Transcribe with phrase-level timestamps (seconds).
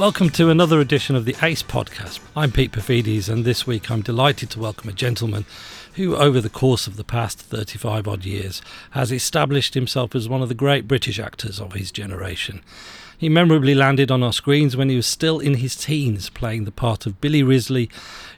[0.00, 2.20] Welcome to another edition of the ACE podcast.
[2.34, 5.44] I'm Pete Paphides, and this week I'm delighted to welcome a gentleman
[5.96, 10.40] who, over the course of the past 35 odd years, has established himself as one
[10.40, 12.62] of the great British actors of his generation.
[13.18, 16.72] He memorably landed on our screens when he was still in his teens, playing the
[16.72, 17.90] part of Billy Risley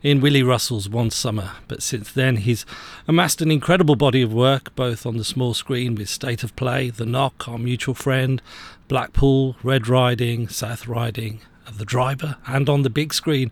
[0.02, 1.52] in Willy Russell's One Summer.
[1.68, 2.66] But since then, he's
[3.06, 6.90] amassed an incredible body of work, both on the small screen with State of Play,
[6.90, 8.42] The Knock, Our Mutual Friend,
[8.88, 11.38] Blackpool, Red Riding, South Riding,
[11.78, 13.50] the driver, and on the big screen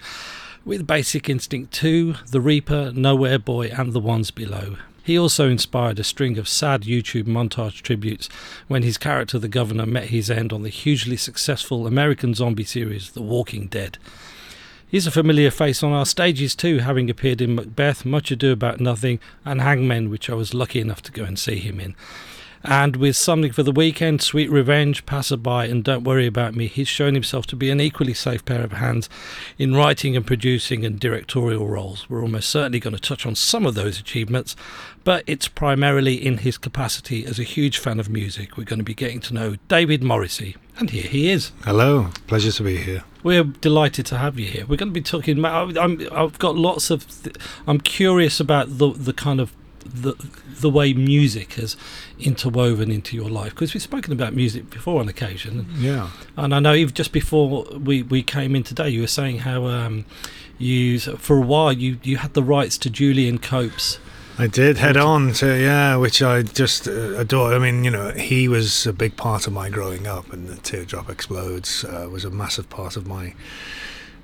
[0.65, 4.77] with Basic Instinct 2, The Reaping, Nowhere Boy, and The Ones Below.
[5.02, 8.29] He also inspired a string of sad YouTube montage tributes
[8.68, 13.12] when his character, the Governor, met his end on the hugely successful American zombie series,
[13.12, 13.99] The Walking Dead.
[14.87, 18.80] He's a familiar face on our stages too, having appeared in Macbeth, Much Ado About
[18.80, 21.95] Nothing, and Hangmen, which I was lucky enough to go and see him in.
[22.62, 26.88] And with Something for the Weekend, Sweet Revenge, Passerby, and Don't Worry About Me, he's
[26.88, 29.08] shown himself to be an equally safe pair of hands
[29.56, 32.08] in writing and producing and directorial roles.
[32.10, 34.56] We're almost certainly going to touch on some of those achievements,
[35.04, 38.58] but it's primarily in his capacity as a huge fan of music.
[38.58, 41.52] We're going to be getting to know David Morrissey, and here he is.
[41.64, 43.04] Hello, pleasure to be here.
[43.22, 44.66] We're delighted to have you here.
[44.66, 45.42] We're going to be talking.
[45.44, 45.76] I'm,
[46.12, 47.22] I've got lots of.
[47.22, 50.14] Th- I'm curious about the the kind of the
[50.60, 51.76] the way music has
[52.18, 53.50] interwoven into your life.
[53.50, 55.66] Because we've spoken about music before on occasion.
[55.76, 56.10] Yeah.
[56.37, 59.66] And i know even just before we we came in today you were saying how
[59.66, 60.04] um
[60.59, 63.98] you for a while you you had the rights to julian cope's.
[64.38, 67.53] I did head on to yeah, which I just uh, adore.
[67.53, 70.56] I mean, you know, he was a big part of my growing up, and the
[70.56, 73.34] Teardrop Explodes uh, was a massive part of my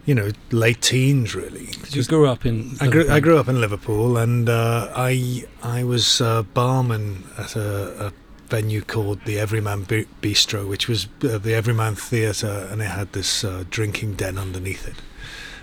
[0.06, 1.68] you know, late teens really.
[1.90, 2.76] You grew up in.
[2.80, 7.56] I grew, I grew up in Liverpool, and uh, I I was a barman at
[7.56, 8.12] a, a
[8.48, 13.44] venue called the Everyman Bistro, which was uh, the Everyman Theatre, and it had this
[13.44, 15.02] uh, drinking den underneath it.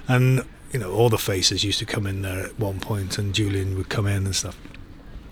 [0.07, 3.33] And you know, all the faces used to come in there at one point, and
[3.33, 4.59] Julian would come in and stuff.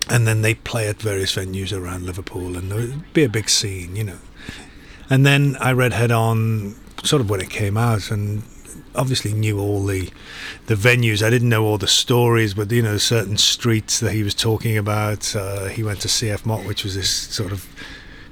[0.08, 3.48] And then they play at various venues around Liverpool, and there would be a big
[3.48, 4.18] scene, you know.
[5.10, 8.42] And then I read Head On sort of when it came out, and
[8.94, 10.10] obviously knew all the
[10.66, 11.24] the venues.
[11.24, 14.76] I didn't know all the stories, but you know certain streets that he was talking
[14.76, 15.34] about.
[15.34, 17.68] Uh, he went to CF Mott, which was this sort of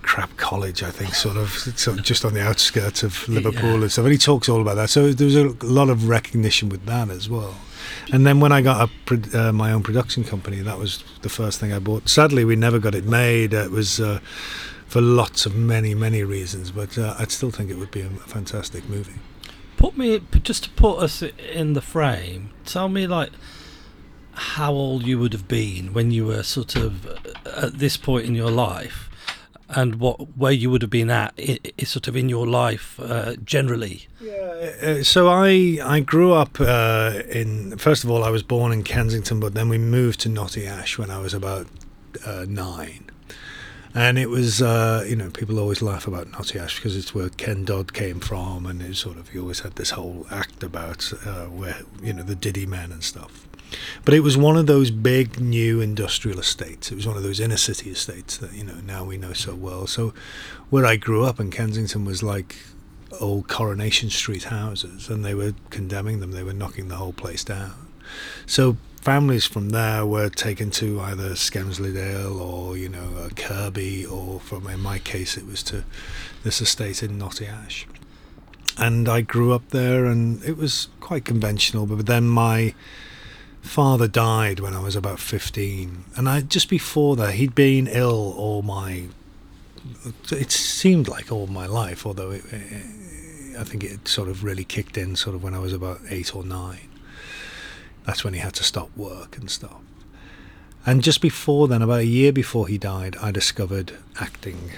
[0.03, 3.83] crap college, I think, sort of, sort of just on the outskirts of Liverpool yeah.
[3.83, 4.05] and stuff.
[4.05, 4.91] And he talks all about that.
[4.91, 7.55] So there was a lot of recognition with that as well.
[8.13, 11.61] And then when I got a, uh, my own production company, that was the first
[11.61, 12.09] thing I bought.
[12.09, 13.53] Sadly, we never got it made.
[13.53, 14.01] It was.
[14.01, 14.21] Uh,
[14.87, 18.09] for lots of many, many reasons, but uh, I'd still think it would be a
[18.09, 19.21] fantastic movie
[19.81, 22.51] put me just to put us in the frame.
[22.67, 23.31] Tell me like
[24.33, 28.27] how old you would have been when you were sort of uh, at this point
[28.27, 29.09] in your life,
[29.71, 31.33] and what where you would have been at
[31.85, 34.07] sort of in your life uh, generally.
[34.21, 34.73] Yeah.
[34.83, 38.83] Uh, so I I grew up uh, in first of all I was born in
[38.83, 41.67] Kensington, but then we moved to Knotty Ash when I was about
[42.27, 43.10] uh, nine
[43.95, 47.29] and it was uh, you know people always laugh about Knotty Ash because it's where
[47.29, 51.13] Ken Dodd came from, and it sort of you always had this whole act about
[51.27, 53.47] uh, where you know the Diddy men and stuff.
[54.05, 56.91] But it was one of those big new industrial estates.
[56.91, 59.55] It was one of those inner city estates that you know now we know so
[59.55, 59.87] well.
[59.87, 60.15] So
[60.71, 62.57] where I grew up in Kensington was like
[63.21, 66.33] old Coronation Street houses, and they were condemning them.
[66.33, 67.75] They were knocking the whole place down.
[68.47, 74.41] So families from there were taken to either Dale or you know uh, Kirkby, or
[74.41, 75.85] from in my case it was to
[76.43, 77.87] this estate in Knotty Ash.
[78.79, 81.87] And I grew up there, and it was quite conventional.
[81.87, 82.75] But then my
[83.61, 88.35] father died when I was about fifteen, and I just before that he'd been ill
[88.37, 89.09] all my.
[90.31, 94.65] It seemed like all my life, although it, it, I think it sort of really
[94.65, 96.90] kicked in sort of when I was about eight or nine
[98.05, 99.81] that's when he had to stop work and stuff.
[100.87, 104.71] And just before then, about a year before he died, I discovered acting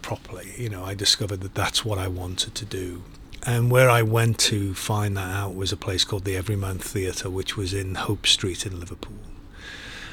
[0.00, 0.52] properly.
[0.56, 3.02] You know, I discovered that that's what I wanted to do.
[3.46, 7.30] And where I went to find that out was a place called the Everyman Theatre,
[7.30, 9.16] which was in Hope Street in Liverpool.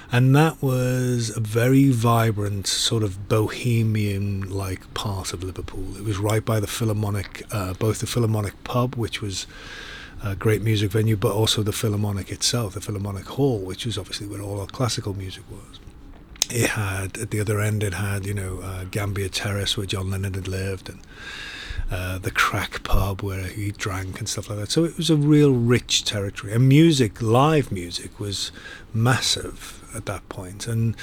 [0.09, 5.97] And that was a very vibrant, sort of bohemian like part of Liverpool.
[5.97, 9.47] It was right by the Philharmonic, uh, both the Philharmonic pub, which was
[10.23, 14.27] a great music venue, but also the Philharmonic itself, the Philharmonic Hall, which is obviously
[14.27, 15.79] where all our classical music was.
[16.49, 20.09] It had at the other end, it had you know uh, Gambier Terrace where John
[20.09, 20.99] Lennon had lived, and
[21.91, 24.71] uh, the Crack Pub where he drank and stuff like that.
[24.71, 28.51] So it was a real rich territory, and music, live music, was
[28.93, 30.37] massive at that point.
[30.37, 30.95] point, and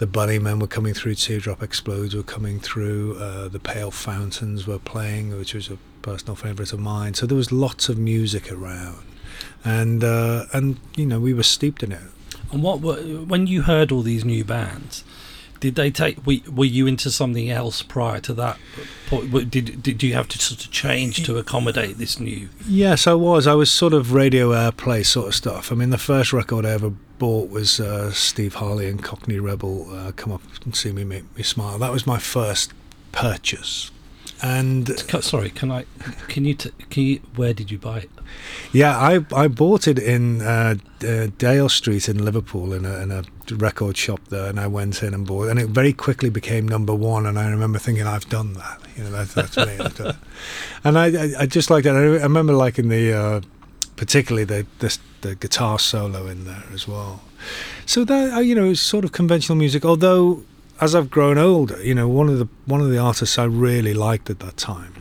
[0.00, 4.78] the Bunnymen were coming through, Teardrop Explodes were coming through, uh, the Pale Fountains were
[4.78, 7.14] playing, which was a personal favourite of mine.
[7.14, 9.04] So there was lots of music around,
[9.64, 12.00] and uh, and you know we were steeped in it.
[12.52, 15.04] And what were, when you heard all these new bands?
[15.60, 16.26] Did they take?
[16.26, 18.58] Were, were you into something else prior to that?
[19.08, 19.50] point?
[19.50, 22.48] Did did you have to sort of change to accommodate this new?
[22.66, 23.46] Yes, I was.
[23.46, 25.70] I was sort of radio airplay sort of stuff.
[25.70, 29.94] I mean, the first record I ever bought was uh, Steve Harley and Cockney Rebel.
[29.94, 31.78] Uh, Come up and see me, make me smile.
[31.78, 32.72] That was my first
[33.12, 33.90] purchase.
[34.42, 35.84] And Sorry, can I?
[36.28, 36.54] Can you?
[36.54, 37.20] T- can you?
[37.36, 38.10] Where did you buy it?
[38.72, 40.76] yeah, I I bought it in uh,
[41.06, 43.22] uh, Dale Street in Liverpool in a, in a
[43.54, 46.66] record shop there, and I went in and bought, it, and it very quickly became
[46.66, 47.26] number one.
[47.26, 48.80] And I remember thinking, I've done that.
[48.96, 49.76] You know, that's that's me.
[49.78, 50.16] I've done.
[50.84, 51.90] And I, I I just liked it.
[51.90, 53.40] I remember liking the uh,
[53.96, 57.20] particularly the, the the guitar solo in there as well.
[57.84, 59.84] So that uh, you know, it's sort of conventional music.
[59.84, 60.44] Although
[60.80, 63.94] as I've grown older, you know, one of the one of the artists I really
[63.94, 64.94] liked at that time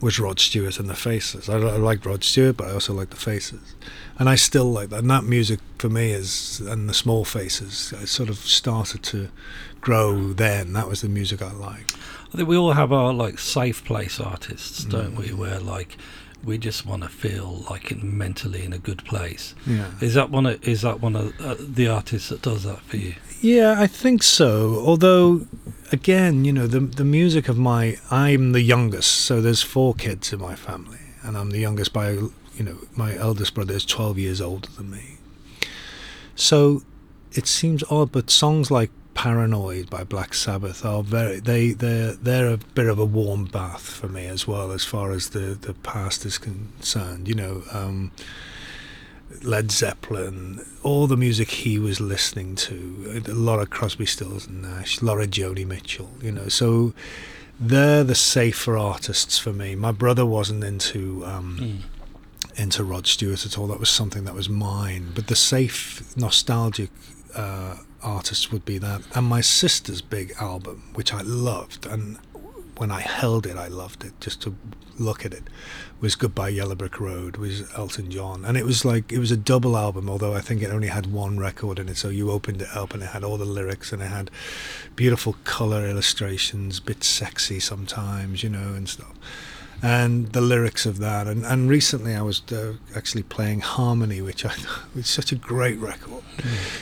[0.00, 1.48] was Rod Stewart and the Faces.
[1.48, 3.74] I, I liked Rod Stewart, but I also liked the Faces,
[4.18, 5.00] and I still like that.
[5.00, 7.92] And that music for me is and the Small Faces.
[8.00, 9.28] I sort of started to
[9.80, 10.72] grow then.
[10.74, 11.96] That was the music I liked.
[12.32, 15.18] I think we all have our like safe place artists, don't Mm.
[15.28, 15.32] we?
[15.32, 15.96] Where like
[16.44, 19.54] we just want to feel like in, mentally in a good place.
[19.66, 19.86] Yeah.
[20.02, 20.44] Is that one?
[20.46, 23.14] Of, is that one of uh, the artists that does that for you?
[23.40, 24.82] Yeah, I think so.
[24.84, 25.46] Although,
[25.92, 30.32] again, you know, the the music of my I'm the youngest, so there's four kids
[30.32, 32.30] in my family, and I'm the youngest by you
[32.64, 35.18] know my eldest brother is 12 years older than me.
[36.34, 36.82] So
[37.32, 42.48] it seems odd, but songs like Paranoid by Black Sabbath are very they they're they're
[42.48, 45.74] a bit of a warm bath for me as well as far as the the
[45.74, 47.28] past is concerned.
[47.28, 47.62] You know.
[47.72, 48.12] Um,
[49.42, 54.62] Led Zeppelin, all the music he was listening to, a lot of Crosby, Stills and
[54.62, 56.48] Nash, a lot of Joni Mitchell, you know.
[56.48, 56.94] So
[57.58, 59.74] they're the safer artists for me.
[59.74, 61.82] My brother wasn't into um,
[62.56, 63.66] into Rod Stewart at all.
[63.66, 65.12] That was something that was mine.
[65.14, 66.90] But the safe, nostalgic
[67.34, 69.02] uh, artists would be that.
[69.14, 72.18] And my sister's big album, which I loved, and
[72.76, 74.12] when I held it, I loved it.
[74.20, 74.56] Just to
[74.98, 75.44] look at it,
[76.00, 79.36] was Goodbye Yellow Brick Road, was Elton John, and it was like it was a
[79.36, 80.08] double album.
[80.08, 82.94] Although I think it only had one record in it, so you opened it up
[82.94, 84.30] and it had all the lyrics and it had
[84.96, 89.14] beautiful color illustrations, bit sexy sometimes, you know, and stuff
[89.84, 91.26] and the lyrics of that.
[91.26, 94.54] And, and recently I was uh, actually playing Harmony, which I
[94.94, 96.22] was such a great record.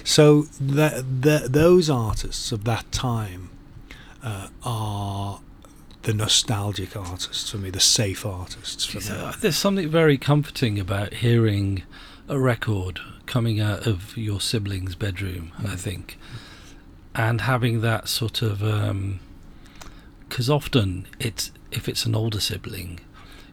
[0.05, 3.51] So that, that those artists of that time
[4.23, 5.41] uh, are
[6.03, 9.33] the nostalgic artists for me, the safe artists for me.
[9.41, 11.83] there's something very comforting about hearing
[12.29, 15.79] a record coming out of your sibling's bedroom, I Mm.
[15.79, 16.19] think,
[17.15, 18.59] and having that sort of
[20.29, 23.01] because often it's if it's an older sibling,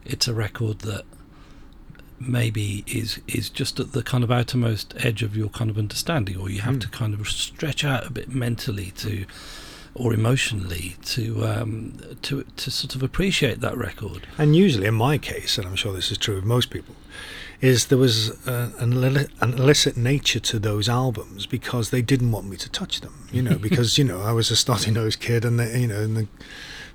[0.06, 1.04] it's a record that
[2.20, 6.36] maybe is is just at the kind of outermost edge of your kind of understanding,
[6.38, 6.82] or you have Mm.
[6.82, 9.26] to kind of stretch out a bit mentally to.
[9.96, 14.28] Or emotionally to um, to to sort of appreciate that record.
[14.38, 16.96] And usually, in my case, and I'm sure this is true of most people,
[17.62, 18.94] is there was uh, an,
[19.42, 23.28] an illicit nature to those albums because they didn't want me to touch them.
[23.32, 26.02] You know, because you know I was a snotty nosed kid, and they, you know,
[26.02, 26.28] and the,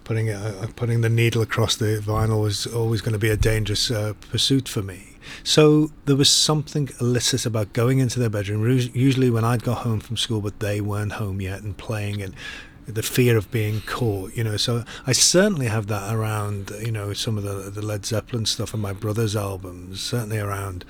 [0.04, 3.90] putting uh, putting the needle across the vinyl was always going to be a dangerous
[3.90, 5.16] uh, pursuit for me.
[5.42, 8.66] So there was something illicit about going into their bedroom.
[8.94, 12.34] Usually, when I'd got home from school, but they weren't home yet, and playing and
[12.86, 14.56] the fear of being caught, you know.
[14.56, 18.72] So I certainly have that around, you know, some of the the Led Zeppelin stuff
[18.74, 20.00] and my brother's albums.
[20.02, 20.84] Certainly around,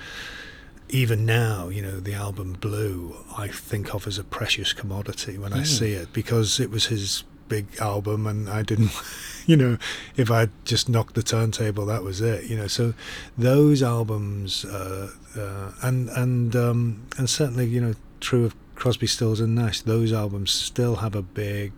[0.89, 5.53] even now, you know, the album Blue, I think of as a precious commodity when
[5.53, 5.67] I Mm.
[5.67, 8.91] see it because it was his big album, and I didn't,
[9.47, 9.77] you know,
[10.17, 12.67] if I just knocked the turntable, that was it, you know.
[12.67, 12.95] So
[13.37, 19.41] those albums, uh, uh, and and um, and certainly, you know, true of Crosby, Stills
[19.41, 21.73] and Nash, those albums still have a big,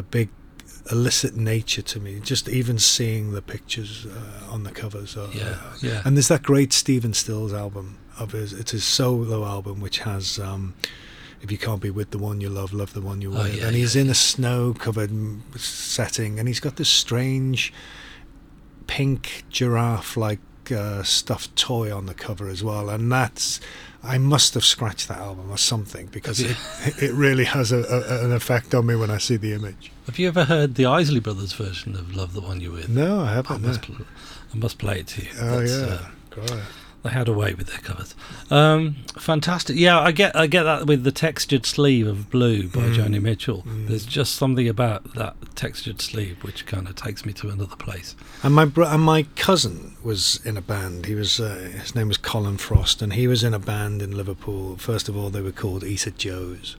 [0.00, 0.28] a big
[0.90, 2.20] illicit nature to me.
[2.20, 5.16] Just even seeing the pictures uh, on the covers.
[5.34, 6.02] Yeah, yeah.
[6.04, 8.52] And there's that great Stephen Stills album of his.
[8.52, 10.38] It's his solo album, which has.
[10.38, 10.74] Um,
[11.42, 13.54] if you can't be with the one you love, love the one you're Oh, with.
[13.56, 15.10] yeah, and he's yeah, in a snow-covered
[15.58, 17.72] setting, and he's got this strange
[18.86, 19.44] pink
[20.72, 22.88] uh, stuffed toy on the cover as well.
[22.90, 23.60] And that's,
[24.02, 26.56] I must have scratched that album or something because it,
[27.02, 29.90] it really has a, a, an effect on me when I see the image.
[30.06, 32.88] Have you ever heard the Isley Brothers version of "Love the One You're With"?
[32.88, 33.62] No, I I haven't.
[33.62, 33.96] must, no.
[33.96, 34.06] pl-
[34.52, 35.28] I must play it to you.
[35.40, 36.60] Oh That's, yeah, uh.
[37.02, 38.14] They had a way with their covers.
[38.50, 39.76] Um, fantastic.
[39.76, 42.94] Yeah, I get I get that with the textured sleeve of Blue by Mm.
[42.94, 43.62] Joni Mitchell.
[43.66, 43.88] Mm.
[43.88, 48.16] There's just something about that textured sleeve which kind of takes me to another place.
[48.42, 51.06] And my bro- and my cousin was in a band.
[51.06, 54.14] He was uh, his name was Colin Frost, and he was in a band in
[54.14, 54.76] Liverpool.
[54.76, 56.76] First of all, they were called Eat Joe's,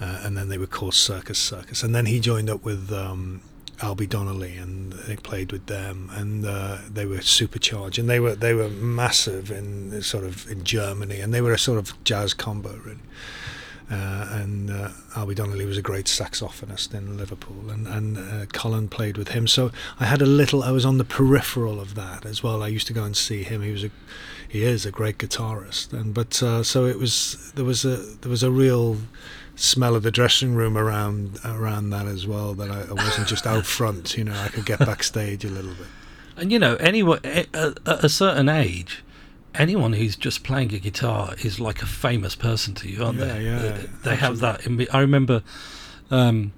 [0.00, 1.82] uh, and then they were called Circus Circus.
[1.82, 3.40] And then he joined up with um,
[3.82, 8.36] Albie Donnelly, and they played with them, and uh, they were supercharged, and they were
[8.36, 12.32] they were massive in sort of in Germany, and they were a sort of jazz
[12.32, 13.00] combo really.
[13.90, 18.88] Uh, and uh, Albie Donnelly was a great saxophonist in Liverpool, and and uh, Colin
[18.88, 19.46] played with him.
[19.46, 20.62] So I had a little.
[20.62, 22.62] I was on the peripheral of that as well.
[22.62, 23.60] I used to go and see him.
[23.62, 23.90] He was a,
[24.48, 28.30] he is a great guitarist, and but uh, so it was there was a there
[28.30, 28.96] was a real
[29.62, 32.52] smell of the dressing room around around that as well.
[32.54, 34.16] That I, I wasn't just out front.
[34.18, 35.86] You know, I could get backstage a little bit.
[36.36, 37.46] And you know, anyone at,
[37.86, 39.04] a certain age,
[39.54, 43.24] anyone who's just playing a guitar is like a famous person to you, aren't Yeah,
[43.26, 43.44] they?
[43.44, 44.66] yeah, they, they have that.
[44.66, 45.42] In, I remember
[46.10, 46.52] um,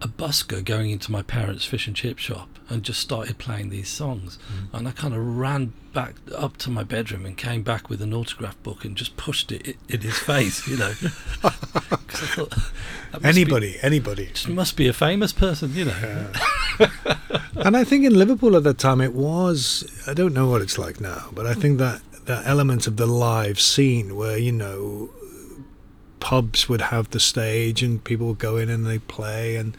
[0.00, 3.88] a busker going into my parents' fish and chip shop and just started playing these
[3.88, 4.38] songs,
[4.72, 4.78] Mm.
[4.78, 8.12] and I kind of ran back up to my bedroom and came back with an
[8.14, 10.92] autograph book and just pushed it in his face, you know.
[11.72, 12.50] thought,
[13.12, 14.26] must be- Anybody, anybody.
[14.26, 16.30] just must be a famous person, you know.
[17.56, 19.84] and I think in Liverpool at that time it was.
[20.06, 23.06] I don't know what it's like now, but I think that that element of the
[23.06, 25.10] live scene where you know
[26.28, 29.74] pubs would have the stage and people would go in and they play and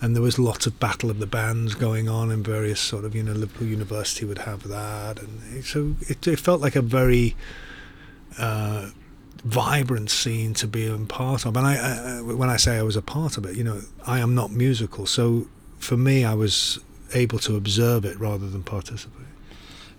[0.00, 3.14] and there was lots of battle of the bands going on in various sort of
[3.14, 5.18] you know Liverpool University would have that.
[5.18, 7.36] And so it, it felt like a very
[8.38, 8.92] uh,
[9.44, 11.54] vibrant scene to be a part of.
[11.54, 14.20] And I, I when I say I was a part of it you know I
[14.20, 15.04] am not musical.
[15.04, 15.48] So
[15.80, 16.78] for me I was
[17.12, 19.23] able to observe it rather than participate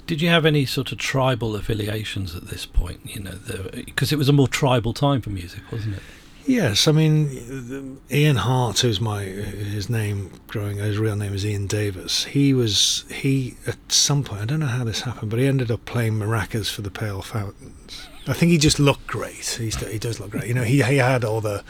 [0.08, 3.00] Did you have any sort of tribal affiliations at this point?
[3.04, 3.34] You know,
[3.74, 6.04] because it was a more tribal time for music, wasn't it?
[6.48, 11.66] Yes, I mean Ian Hart, who's my his name growing, his real name is Ian
[11.66, 12.26] Davis.
[12.26, 15.72] He was he at some point I don't know how this happened, but he ended
[15.72, 18.08] up playing maracas for the Pale Fountains.
[18.28, 19.58] I think he just looked great.
[19.60, 20.48] He he does look great.
[20.48, 21.64] You know, he he had all the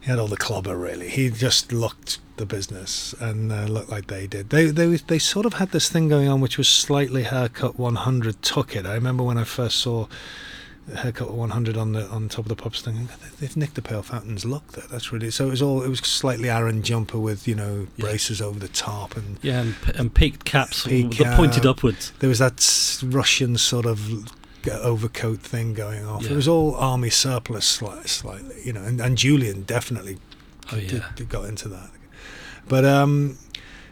[0.00, 1.08] he had all the clobber really.
[1.08, 4.50] He just looked the business and uh, looked like they did.
[4.50, 8.42] They they they sort of had this thing going on, which was slightly haircut 100
[8.42, 8.86] took it.
[8.86, 10.06] I remember when I first saw
[10.96, 13.08] haircut 100 on the on top of the pops thing.
[13.40, 14.84] They've nicked the Pale Fountains look there.
[14.90, 15.48] That's really so.
[15.48, 18.04] It was all it was slightly Aran jumper with you know Yeah.
[18.06, 22.12] braces over the top, and Yeah, and, and peaked caps Peaked that pointed upwards.
[22.20, 22.64] there was that
[23.04, 24.32] Russian sort of
[24.66, 26.24] overcoat thing going off.
[26.24, 26.32] Yeah.
[26.32, 28.82] It was all army surplus sli- slightly, you know.
[28.82, 30.18] And, and Julian definitely
[30.72, 31.90] Oh yeah, did got into that.
[32.68, 33.38] But um,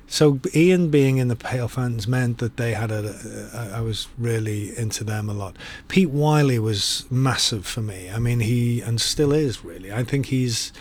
[0.06, 3.50] so Ian being in the Pale Fountains meant that they had a.
[3.54, 5.56] I I was really into them a lot.
[5.88, 8.10] Pete Wylie was massive for me.
[8.10, 9.92] I mean, he and still is really.
[9.92, 10.72] I think he's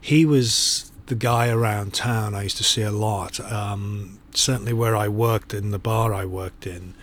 [0.00, 3.40] he was the guy around town I used to see a lot.
[3.40, 6.94] Um, certainly where I worked in the bar I worked in,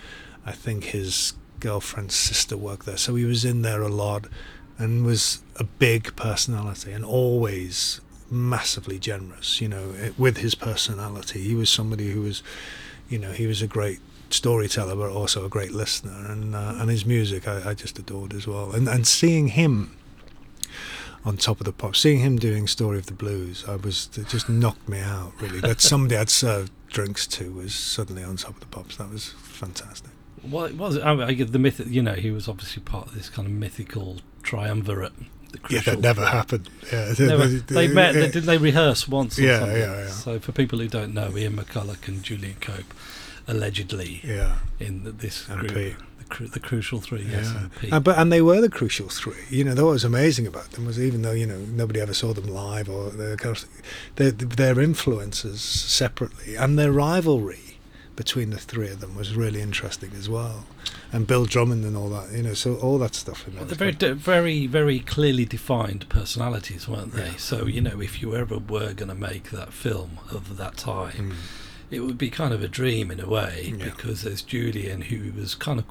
[0.46, 1.34] I think his
[1.66, 4.28] girlfriend's sister worked there, so he was in there a lot
[4.78, 9.62] and was a big personality and always massively generous.
[9.62, 12.44] You know, with his personality, he was somebody who was,
[13.10, 16.90] you know, he was a great storyteller, but also a great listener, and uh, and
[16.90, 18.72] his music I, I just adored as well.
[18.72, 19.98] And and seeing him
[21.24, 24.28] on top of the pop, seeing him doing "Story of the Blues," I was it
[24.28, 25.34] just knocked me out.
[25.42, 28.98] Really, that somebody I'd served drinks to was suddenly on top of the pops.
[28.98, 30.15] That was fantastic.
[30.50, 30.98] Well, it was.
[31.00, 31.82] I mean, I get the myth.
[31.88, 35.14] You know, he was obviously part of this kind of mythical triumvirate.
[35.52, 36.70] The Yeah, that never happened.
[36.92, 38.16] Yeah, Never, they met.
[38.16, 38.28] Uh, yeah.
[38.28, 39.40] Did they rehearse once?
[39.40, 39.78] Or Yeah, something?
[39.78, 40.08] yeah, yeah.
[40.10, 42.94] So for people who don't know, Ian McCulloch and Julian Cope,
[43.48, 44.58] allegedly Yeah.
[44.80, 45.96] in the, this And group, Pete.
[46.40, 47.24] the, the crucial three.
[47.30, 47.68] Yes, Yeah.
[47.84, 49.44] and And, but and they were the crucial three.
[49.50, 52.34] You know, what was amazing about them was even though you know nobody ever saw
[52.34, 53.66] them live or their kind of,
[54.16, 57.75] their, their influences separately and their rivalry
[58.16, 60.66] between the three of them was really interesting as well.
[61.12, 63.46] And Bill Drummond and all that, you know, so all that stuff.
[63.48, 67.28] Well, they're very, de- very, very clearly defined personalities, weren't they?
[67.32, 67.36] Yeah.
[67.38, 71.32] So you know, if you ever were going to make that film of that time,
[71.32, 71.36] Mm.
[71.92, 73.86] it would be kind of a dream in a way Yeah.
[73.86, 75.86] because there's Julian, who was kind of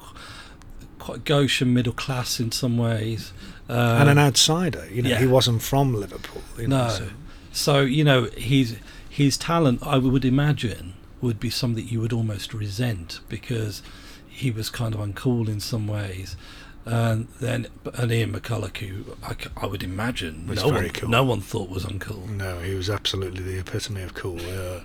[0.99, 3.31] quite gauche and middle class in some ways,
[3.69, 5.19] um, and an outsider, you know, yeah.
[5.19, 6.41] he wasn't from Liverpool.
[6.57, 6.89] You know, No.
[6.89, 7.09] so-
[7.51, 8.75] So you know, his
[9.09, 10.94] his talent, I would imagine,
[11.25, 13.81] would be something you would almost resent because
[14.27, 16.37] he was kind of uncool in some ways.
[16.85, 21.09] And then, and Ian McCulloch, who I, I would imagine Was no very one, cool.
[21.09, 22.29] no one thought was uncool.
[22.29, 24.39] No, he was absolutely the epitome of cool.
[24.39, 24.81] Yeah.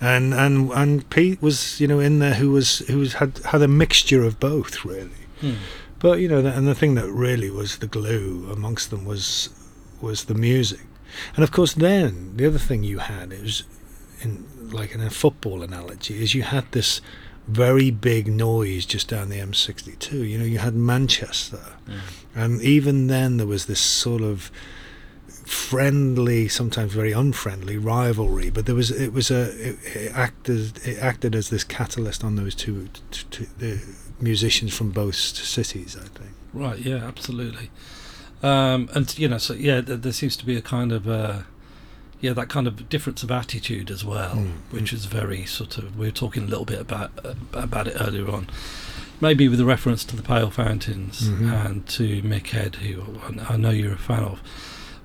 [0.00, 3.62] And and and Pete was, you know, in there who was who was had had
[3.62, 5.10] a mixture of both really.
[5.40, 5.54] Hmm.
[6.00, 9.48] But you know, the, and the thing that really was the glue amongst them was
[10.00, 10.86] was the music,
[11.36, 13.64] and of course, then the other thing you had is,
[14.22, 17.00] in like in a football analogy, is you had this
[17.46, 20.28] very big noise just down the M62.
[20.28, 22.00] You know, you had Manchester, Mm.
[22.34, 24.50] and even then there was this sort of
[25.44, 28.50] friendly, sometimes very unfriendly rivalry.
[28.50, 32.36] But there was it was a it, it acted it acted as this catalyst on
[32.36, 33.80] those two, t t the
[34.20, 35.96] musicians from both cities.
[35.96, 36.30] I think.
[36.52, 36.78] Right.
[36.78, 36.96] Yeah.
[37.06, 37.70] Absolutely.
[38.42, 41.42] Um, and you know, so yeah, there, there seems to be a kind of uh,
[42.20, 44.94] yeah, that kind of difference of attitude as well, Mm, which mm.
[44.94, 45.96] is very sort of.
[45.98, 48.48] We were talking a little bit about uh, about it earlier on.
[49.20, 51.66] Maybe with a reference to the Pale Fountains Mhm.
[51.66, 53.02] and to Mick Head, who
[53.48, 54.40] I I know you're a fan of,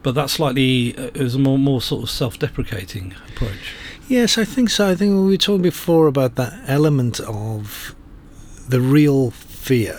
[0.03, 3.73] but that slightly uh, it was a more more sort of self-deprecating approach.
[4.07, 4.89] Yes, I think so.
[4.89, 7.95] I think we were talking before about that element of
[8.69, 9.97] the real fear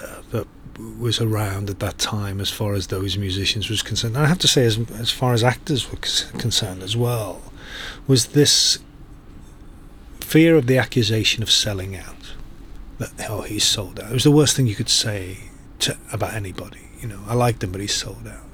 [0.78, 4.16] was around at that time as far as those musicians was concerned.
[4.16, 5.98] And I have to say, as, as far as actors were
[6.38, 7.40] concerned as well,
[8.06, 8.78] was this
[10.20, 12.34] fear of the accusation of selling out.
[12.98, 14.10] That, oh, he's sold out.
[14.10, 15.38] It was the worst thing you could say
[15.80, 16.80] to, about anybody.
[17.00, 18.44] You know, I liked him, but he's sold out.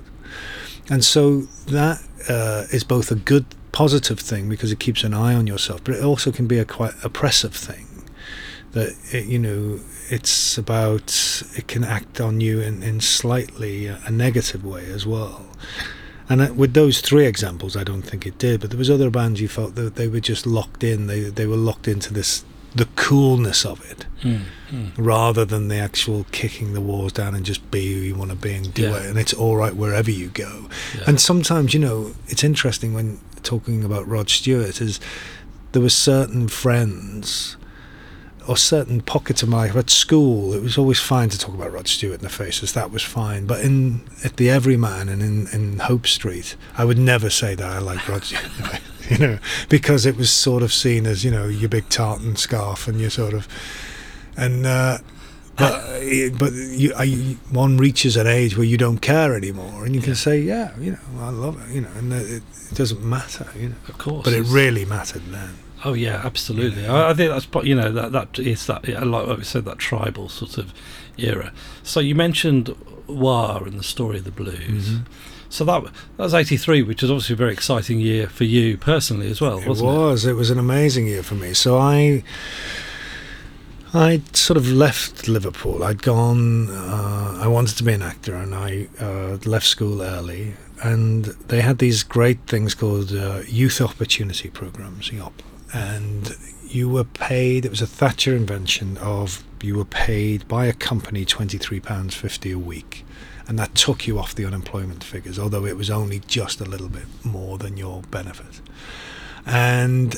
[0.88, 5.34] And so that uh, is both a good positive thing because it keeps an eye
[5.34, 7.86] on yourself, but it also can be a quite oppressive thing.
[8.72, 9.80] That it, you know,
[10.10, 15.06] it's about it can act on you in, in slightly a, a negative way as
[15.06, 15.46] well.
[16.28, 18.60] And uh, with those three examples, I don't think it did.
[18.60, 21.06] But there was other bands you felt that they were just locked in.
[21.06, 24.90] They they were locked into this the coolness of it Mm, mm.
[24.96, 28.36] rather than the actual kicking the walls down and just be who you want to
[28.36, 28.96] be and do Yeah.
[28.98, 31.04] it and it's all right wherever you go Yeah.
[31.08, 35.00] and sometimes you know it's interesting when talking about Rod Stewart is
[35.72, 37.56] there were certain friends
[38.50, 41.72] or certain pockets of my life at school it was always fine to talk about
[41.72, 45.46] Rod Stewart in the faces that was fine but in at the Everyman and in,
[45.52, 50.04] in Hope Street I would never say that I like Rod Stewart you know because
[50.04, 53.34] it was sort of seen as you know your big tartan scarf and your sort
[53.34, 53.46] of
[54.36, 54.98] and uh,
[55.56, 55.72] but
[56.38, 60.10] but you, I, one reaches an age where you don't care anymore, and you can
[60.10, 60.16] Yeah.
[60.16, 63.68] say, yeah, you know, I love it, you know, and it, it doesn't matter, you
[63.70, 65.50] know, of course, but it really mattered then.
[65.84, 66.86] Oh yeah, absolutely.
[66.86, 69.78] I, I think that's pro- you know that that is that like we said that
[69.78, 70.72] tribal sort of
[71.16, 71.52] era.
[71.82, 72.74] So you mentioned
[73.06, 74.90] Wah and the story of the blues.
[74.90, 75.06] Mhm.
[75.48, 78.76] So that that was eighty three, which is obviously a very exciting year for you
[78.76, 79.92] personally as well, It wasn't it?
[79.96, 80.24] was.
[80.26, 81.54] It was an amazing year for me.
[81.54, 82.22] So I,
[83.92, 85.82] I sort of left Liverpool.
[85.82, 86.68] I'd gone.
[86.70, 90.54] Uh, I wanted to be an actor, and I uh, left school early.
[90.82, 95.32] And they had these great things called uh, youth opportunity programs, YOP,
[95.72, 97.64] and you were paid.
[97.64, 102.14] It was a Thatcher invention of you were paid by a company twenty three pounds
[102.14, 103.04] fifty a week.
[103.48, 106.88] And that took you off the unemployment figures, although it was only just a little
[106.88, 108.60] bit more than your benefit
[109.46, 110.16] and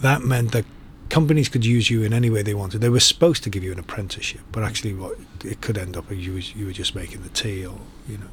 [0.00, 0.64] that meant that
[1.08, 2.80] companies could use you in any way they wanted.
[2.80, 6.10] They were supposed to give you an apprenticeship, but actually, what it could end up
[6.10, 8.28] you was, you were just making the tea, or you know.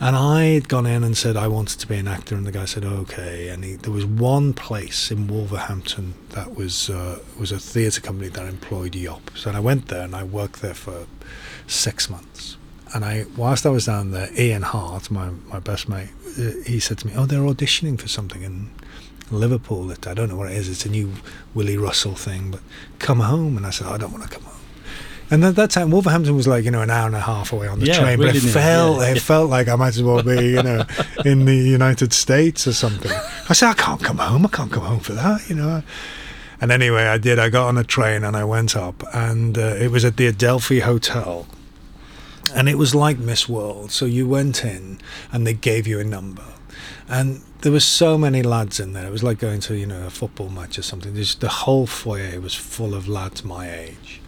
[0.00, 2.50] And I had gone in and said I wanted to be an actor, and the
[2.50, 3.48] guy said okay.
[3.48, 8.28] And he, there was one place in Wolverhampton that was uh, was a theatre company
[8.28, 9.30] that employed Yop.
[9.36, 11.06] So I went there and I worked there for
[11.66, 12.56] six months.
[12.94, 16.80] And I, whilst I was down there, Ian Hart, my my best mate, uh, he
[16.80, 18.70] said to me, "Oh, they're auditioning for something in
[19.32, 19.84] Liverpool.
[19.86, 20.68] That I don't know what it is.
[20.68, 21.12] It's a new
[21.54, 22.60] Willy Russell thing, but
[22.98, 24.52] come home." And I said, "I don't want to come home."
[25.30, 27.66] And at that time, Wolverhampton was like you know an hour and a half away
[27.66, 29.12] on the Yeah, train, but it felt yeah.
[29.12, 30.84] it felt like I might as well be you know
[31.24, 33.10] in the United States or something.
[33.48, 34.44] I said, "I can't come home.
[34.44, 35.82] I can't come home for that," you know.
[36.60, 37.38] And anyway, I did.
[37.40, 40.26] I got on a train and I went up, and uh, it was at the
[40.28, 41.46] Adelphi Hotel.
[42.54, 43.90] And it was like Miss World.
[43.90, 44.98] So you went in
[45.32, 46.44] and they gave you a number.
[47.12, 49.06] And there were so many lads in there.
[49.06, 51.14] It was like going to, you know, a football match or something.
[51.14, 54.22] Just the whole foyer was full of lads my age.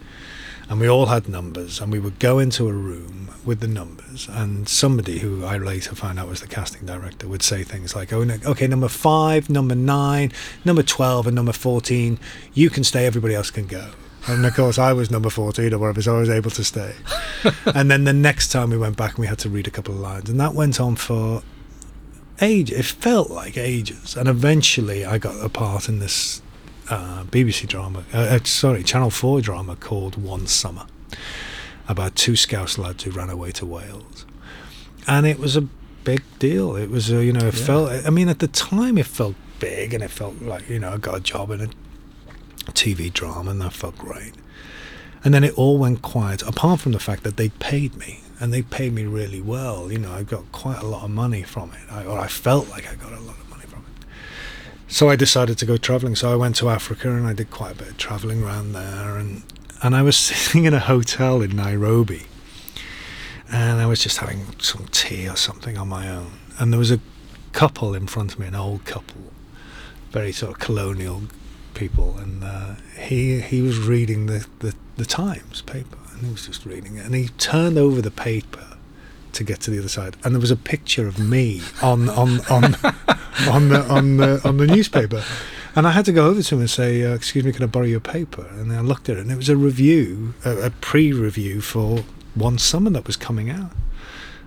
[0.69, 4.27] And we all had numbers, and we would go into a room with the numbers,
[4.29, 8.11] and somebody who I later found out was the casting director would say things like,
[8.13, 10.31] "Oh, no, okay, number five, number nine,
[10.63, 12.17] number twelve, and number fourteen,
[12.53, 13.05] you can stay.
[13.05, 13.91] Everybody else can go."
[14.27, 16.93] And of course, I was number fourteen or whatever, so I was able to stay.
[17.65, 19.93] and then the next time we went back, and we had to read a couple
[19.93, 21.43] of lines, and that went on for
[22.41, 22.71] age.
[22.71, 26.41] It felt like ages, and eventually, I got a part in this
[26.89, 30.85] uh, BBC drama, uh, uh, sorry, Channel 4 drama called One Summer
[31.87, 34.25] about two Scouse lads who ran away to Wales.
[35.07, 35.61] And it was a
[36.03, 36.75] big deal.
[36.75, 37.65] It was, uh, you know, it Yeah.
[37.65, 40.93] felt, I mean, at the time it felt big and it felt like, you know,
[40.93, 44.33] I got a job in a TV drama and that felt great.
[45.23, 48.53] And then it all went quiet, apart from the fact that they paid me, and
[48.53, 49.91] they paid me really well.
[49.91, 52.69] You know, I got quite a lot of money from it, I, or I felt
[52.69, 54.05] like I got a lot of money from it.
[54.87, 56.15] So I decided to go traveling.
[56.15, 59.17] So I went to Africa, and I did quite a bit of traveling around there,
[59.17, 59.43] and
[59.81, 62.23] and I was sitting in a hotel in Nairobi,
[63.51, 66.91] and I was just having some tea or something on my own, and there was
[66.91, 66.99] a
[67.53, 69.31] couple in front of me, an old couple,
[70.11, 71.23] very sort of colonial
[71.73, 76.45] people, and uh, he he was reading the, the the Times paper, and he was
[76.45, 78.77] just reading it, and he turned over the paper
[79.33, 82.39] to get to the other side, and there was a picture of me on on
[82.49, 82.63] on
[83.49, 85.23] on the on the on the newspaper.
[85.77, 87.67] And I had to go over to him and say, uh, "Excuse me, can I
[87.67, 90.69] borrow your paper?" And I looked at it, and it was a review, a, a
[90.69, 93.71] pre-review for one summer that was coming out.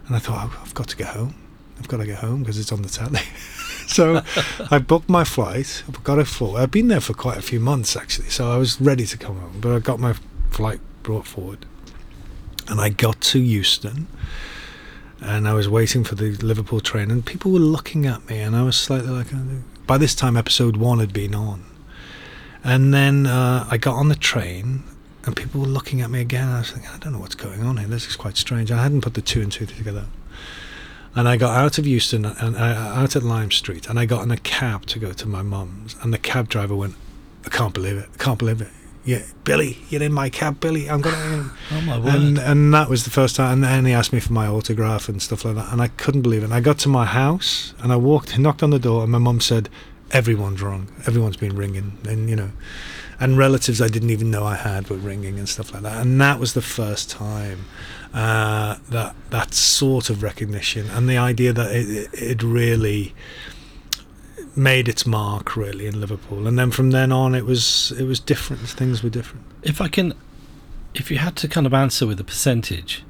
[0.06, 1.34] And I thought, oh, I've got to get home.
[1.78, 3.20] I've got to get home because it's on the telly.
[3.86, 4.22] so
[4.70, 5.84] I booked my flight.
[5.88, 6.62] I got a flight.
[6.62, 9.38] I've been there for quite a few months actually, so I was ready to come
[9.38, 9.58] home.
[9.60, 10.14] But I got my
[10.50, 11.64] flight brought forward,
[12.68, 14.08] and I got to Euston,
[15.22, 18.54] and I was waiting for the Liverpool train, and people were looking at me, and
[18.54, 19.32] I was slightly like.
[19.32, 19.38] uh,
[19.86, 21.64] By this time, episode one had been on,
[22.62, 24.82] and then uh, I got on the train,
[25.24, 26.46] and people were looking at me again.
[26.46, 27.88] I was thinking, I don't know what's going on here.
[27.88, 28.70] This is quite strange.
[28.70, 30.04] I hadn't put the two and two together.
[31.14, 34.22] And I got out of Euston and uh, out at Lime Street, and I got
[34.24, 35.96] in a cab to go to my mum's.
[36.02, 36.96] And the cab driver went,
[37.46, 38.08] "I can't believe it!
[38.14, 38.68] I can't believe it!
[39.08, 40.90] Yeah, Billy, you're in my cab, Billy.
[40.90, 42.14] I'm gonna." Oh my word!
[42.14, 43.52] and and that was the first time.
[43.52, 46.20] And then he asked me for my autograph and stuff like that, and I couldn't
[46.20, 46.46] believe it.
[46.46, 49.16] And I got to my house, and I walked, knocked on the door, and my
[49.16, 49.70] mum said,
[50.10, 50.88] "Everyone's wrong.
[51.06, 52.50] Everyone's been ringing, and you know."
[53.18, 56.20] And relatives I didn't even know I had were ringing and stuff like that, and
[56.20, 57.64] that was the first time
[58.12, 63.14] uh, that that sort of recognition and the idea that it, it, it really
[64.58, 68.20] made its mark really in Liverpool, and then from then on it was it was
[68.20, 68.68] different.
[68.68, 69.46] Things were different.
[69.62, 70.14] if I can,
[70.94, 73.04] if you had to kind of answer with a percentage,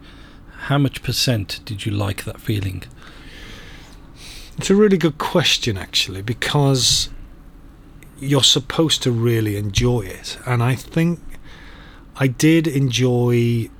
[0.66, 2.84] how much percent did you like that feeling?
[4.58, 7.10] It's a really good question, actually, because
[8.18, 10.36] you're supposed to really enjoy it.
[10.44, 11.20] And I think
[12.16, 13.70] I did enjoy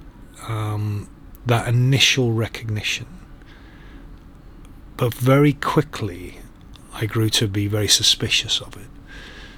[0.46, 1.08] um,
[1.46, 3.06] that initial recognition.
[4.96, 6.38] But very quickly,
[7.00, 8.88] I grew to be very suspicious of it.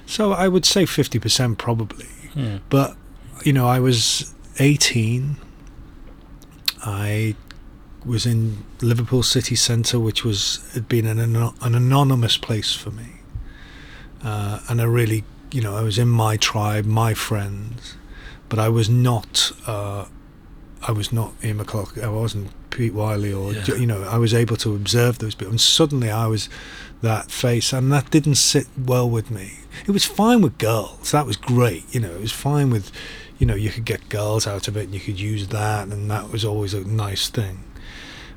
[0.05, 2.05] So I would say 50% probably.
[2.33, 2.57] Hmm.
[2.69, 2.95] But,
[3.43, 5.37] you know, I was 18.
[6.83, 7.35] I
[8.05, 13.21] was in Liverpool city centre, which was had been an, an anonymous place for me,
[14.23, 17.95] uh, and I really, you know, I was in my tribe, my friends,
[18.49, 20.05] but I was not, uh,
[20.81, 23.75] I was not Ian McCulloch, I wasn't Pete Wylie, or Yeah.
[23.75, 26.49] you know, I was able to observe those people, and suddenly I was
[27.01, 29.59] that face, and that didn't sit well with me.
[29.87, 32.91] It was fine with girls, that was great, you know, it was fine with,
[33.39, 36.09] you know, you could get girls out of it, and you could use that, and
[36.11, 37.63] that was always a nice thing.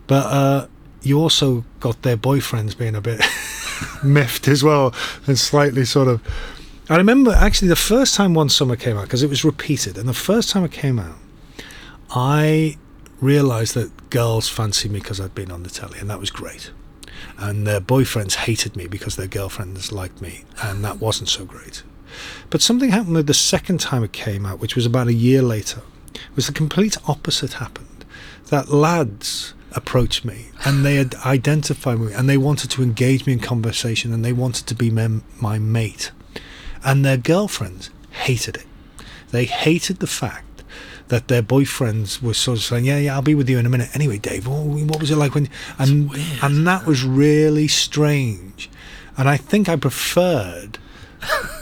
[0.07, 0.66] But uh,
[1.03, 3.20] you also got their boyfriends being a bit
[4.03, 4.94] miffed as well,
[5.27, 6.20] and slightly sort of.
[6.90, 10.07] I remember actually the first time One Summer came out because it was repeated, and
[10.09, 11.16] the first time it came out,
[12.11, 12.77] I
[13.24, 16.70] realised that girls fancied me because I'd been on the telly, and that was great.
[17.38, 21.82] And their boyfriends hated me because their girlfriends liked me, and that wasn't so great.
[22.50, 25.42] But something happened with the second time it came out, which was about a year
[25.42, 25.80] later.
[26.37, 28.04] Was the complete opposite happened.
[28.50, 33.32] That lads approached me and they had identified me and they wanted to engage me
[33.32, 36.12] in conversation and they wanted to be mem- my mate.
[36.84, 38.66] And their girlfriends hated it.
[39.32, 40.53] They hated the fact
[41.08, 43.70] that their boyfriends were sort of saying, "Yeah, yeah, I'll be with you in a
[43.70, 45.48] minute." Anyway, Dave, what, what was it like when?
[45.78, 46.26] And weird.
[46.42, 48.70] and that was really strange.
[49.16, 50.78] And I think I preferred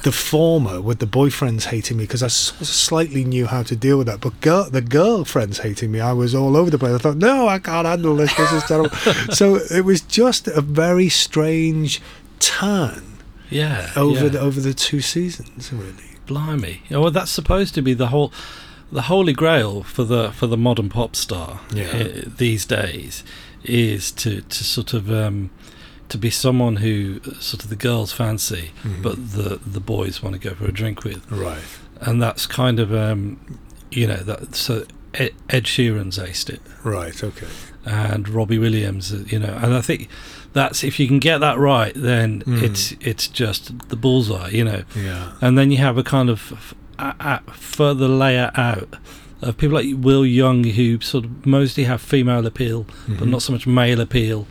[0.02, 3.76] the former with the boyfriends hating me because I sort of slightly knew how to
[3.76, 4.20] deal with that.
[4.20, 6.94] But girl, the girlfriends hating me, I was all over the place.
[6.94, 8.34] I thought, no, I can't handle this.
[8.34, 8.90] This is terrible.
[9.30, 12.00] so it was just a very strange
[12.40, 13.18] turn
[13.50, 13.90] Yeah.
[13.94, 14.28] over yeah.
[14.30, 16.16] the, over the two seasons, really.
[16.26, 16.82] Blimey!
[16.90, 18.32] Well, that's supposed to be the whole,
[18.92, 21.84] the holy grail for the for the modern pop star Yeah.
[21.96, 23.24] uh, these days
[23.64, 25.50] is to to sort of um,
[26.08, 29.02] to be someone who sort of the girls fancy, Mhm.
[29.02, 31.62] but the the boys want to go for a drink with, Right.
[32.00, 33.38] and that's kind of um,
[33.90, 37.22] you know that so Ed, Ed Sheeran's aced it, Right.
[37.24, 37.46] Okay.
[37.84, 40.08] and Robbie Williams, uh, you know, and I think
[40.54, 42.62] that's if you can get that right, then Mm.
[42.62, 45.32] it's it's just the bullseye, you know Yeah.
[45.40, 48.88] and then you have a kind of a, a further layer out
[49.40, 53.30] of people like Will Young who sort of mostly have female appeal but Mhm.
[53.30, 54.46] not so much male appeal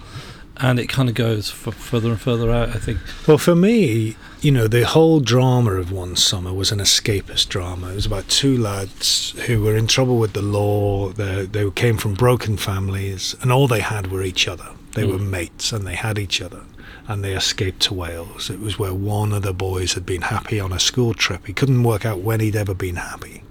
[0.58, 2.70] and it kind of goes f- further and further out.
[2.70, 3.00] I think.
[3.26, 7.90] Well, for me, you know, the whole drama of One Summer was an escapist drama.
[7.92, 11.10] It was about two lads who were in trouble with the law.
[11.14, 14.68] They, they came from broken families, and all they had were each other.
[14.94, 15.12] They Mm.
[15.14, 16.62] were mates, and they had each other.
[17.08, 18.50] And they escaped to Wales.
[18.50, 21.48] It was where one of the boys had been happy on a school trip.
[21.48, 23.44] He couldn't work out when he'd ever been happy.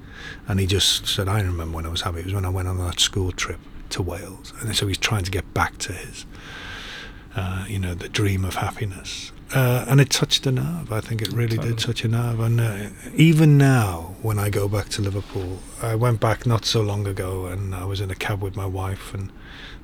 [0.48, 2.20] And he just said, I remember when I was happy.
[2.20, 3.60] It was when I went on that school trip
[3.90, 4.52] to Wales.
[4.60, 6.26] And so he's trying to get back to his,
[7.36, 9.32] uh, you know, the dream of happiness.
[9.52, 10.92] Uh, and it touched a nerve.
[10.92, 11.74] I think it really Totally.
[11.74, 12.38] did touch a nerve.
[12.38, 16.80] And uh, even now, when I go back to Liverpool, I went back not so
[16.82, 19.32] long ago, and I was in a cab with my wife, and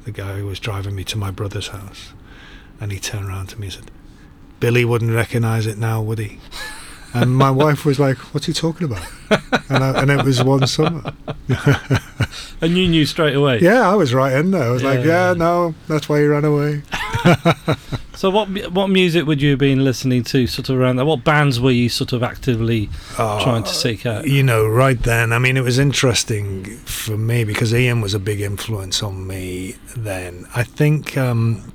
[0.04, 2.12] the guy who was driving me to my brother's house,
[2.80, 3.90] and he turned around to me and said,
[4.60, 6.38] "Billy wouldn't recognise it now, would he?"
[7.14, 9.06] And my wife was like, "What's he talking about?"
[9.68, 11.12] And, I, and it was one summer.
[12.58, 13.58] And you knew straight away.
[13.60, 14.62] Yeah, I was right in there.
[14.62, 15.28] I was like, Yeah.
[15.28, 16.82] "Yeah, no, that's why he ran away."
[18.16, 21.04] So what what music would you have been listening to sort of around that?
[21.04, 24.26] What bands were you sort of actively trying to seek out?
[24.26, 28.18] You know, right then, I mean, it was interesting for me because Ian was a
[28.18, 30.46] big influence on me then.
[30.54, 31.74] I think um,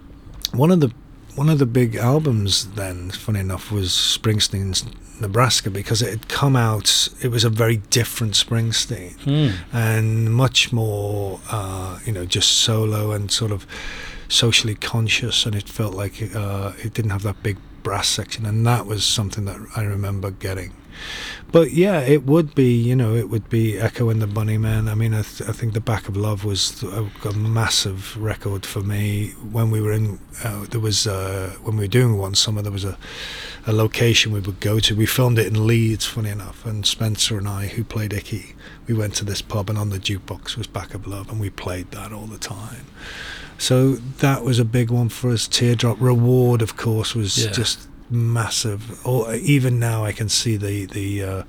[0.54, 0.92] one of the
[1.36, 4.84] one of the big albums then, funny enough, was Springsteen's
[5.22, 7.08] Nebraska because it had come out.
[7.22, 9.76] It was a very different Springsteen Hmm.
[9.76, 13.66] and much more, uh, you know, just solo and sort of
[14.28, 18.66] socially conscious, and it felt like uh, it didn't have that big brass section, and
[18.68, 20.74] that was something that I remember getting.
[21.52, 24.90] But yeah, it would be, you know, it would be Echo and the Bunnymen.
[24.90, 28.66] I mean, I, th- I think the Back of Love was a, a massive record
[28.66, 29.32] for me.
[29.52, 32.72] When we were in, uh, there was uh, when we were doing one summer, there
[32.72, 32.98] was a
[33.68, 34.96] a location we would go to.
[34.96, 38.56] We filmed it in Leeds, funny enough, and Spencer and I, who played Icky,
[38.88, 41.50] we went to this pub, and on the jukebox was Back of Love, and we
[41.52, 42.86] played that all the time.
[43.60, 45.48] So that was a big one for us.
[45.48, 47.52] Teardrop Reward, of course, was Yeah.
[47.52, 49.06] just massive.
[49.06, 51.44] Or even now, I can see the the uh,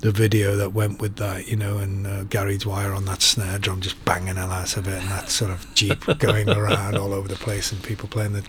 [0.00, 3.58] the video that went with that, you know, and uh, Gary Dwyer on that snare
[3.58, 7.14] drum just banging hell out of it, and that sort of jeep going around all
[7.14, 8.44] over the place, and people playing the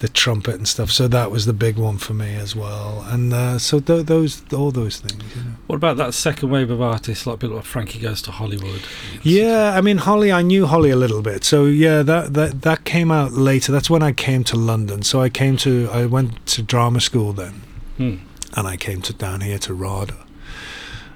[0.00, 0.90] the trumpet and stuff.
[0.92, 3.04] So that was the big one for me as well.
[3.08, 5.50] And uh, so th- those all those things, you know.
[5.66, 8.82] What about that second wave of artists like people like Frankie Goes to Hollywood?
[9.22, 10.30] Yeah, I mean Holly.
[10.30, 13.72] I knew Holly a little bit, so yeah, that that that came out later.
[13.72, 15.02] That's when I came to London.
[15.02, 17.54] So I came to I went to drama school then,
[17.96, 18.16] Hmm.
[18.56, 20.14] and I came to down here to RADA.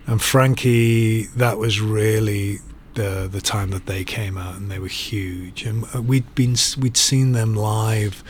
[0.07, 2.59] And Frankie, that was really
[2.95, 5.63] the the time that they came out, and they were huge.
[5.65, 8.25] And uh, we'd been we'd seen them live,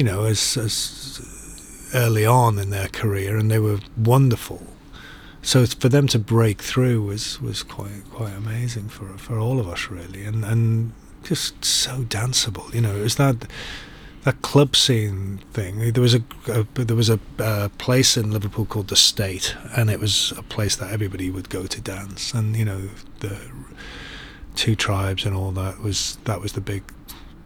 [0.00, 4.62] you know, as as early on in their career, and they were wonderful.
[5.42, 9.68] So for them to break through was was quite quite amazing for for all of
[9.68, 12.72] us really, and and just so danceable.
[12.72, 13.46] You know, it was that
[14.24, 15.92] that club scene thing.
[15.92, 17.18] There was a, a there was a
[17.76, 21.66] place in Liverpool called the State, and it was a place that everybody would go
[21.66, 22.32] to dance.
[22.32, 23.36] And you know, the
[24.54, 26.84] two tribes and all that was that was the big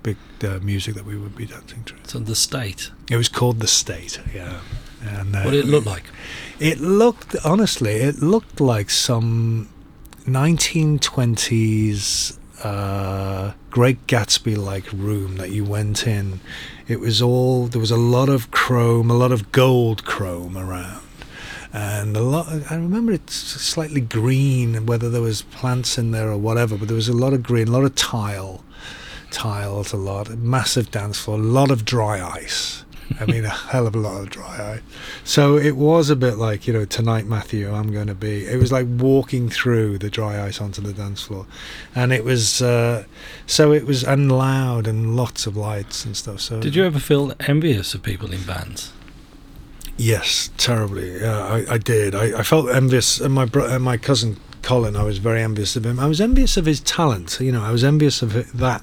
[0.04, 1.94] big uh, music that we would be dancing to.
[2.04, 2.92] So the state.
[3.10, 4.60] It was called the State, yeah.
[5.02, 6.04] And uh, What did it look like?
[6.60, 9.68] it looked honestly, it looked like some
[10.26, 16.40] 1920s uh, Great Gatsby-like room that you went in.
[16.86, 21.02] It was all there was a lot of chrome, a lot of gold chrome around,
[21.72, 22.46] and a lot.
[22.70, 26.94] I remember it's slightly green, whether there was plants in there or whatever, but there
[26.94, 28.64] was a lot of green, a lot of tile,
[29.34, 32.84] tiles, a lot, massive dance floor, a lot of dry ice.
[33.20, 34.80] I mean, a hell of a lot of dry ice.
[35.24, 38.46] So it was a bit like, you know, tonight, Matthew, I'm going to be.
[38.46, 41.46] It was like walking through the dry ice onto the dance floor,
[41.94, 43.04] and it was uh,
[43.46, 46.40] so it was and loud and lots of lights and stuff.
[46.40, 48.92] So Did you ever feel envious of people in bands?
[49.96, 51.20] Yes, terribly.
[51.20, 52.14] Yeah, I, I did.
[52.14, 53.20] I, I felt envious.
[53.20, 56.00] And my bro- and my cousin Colin, I was very envious of him.
[56.00, 57.38] I was envious of his talent.
[57.38, 58.83] You know, I was envious of that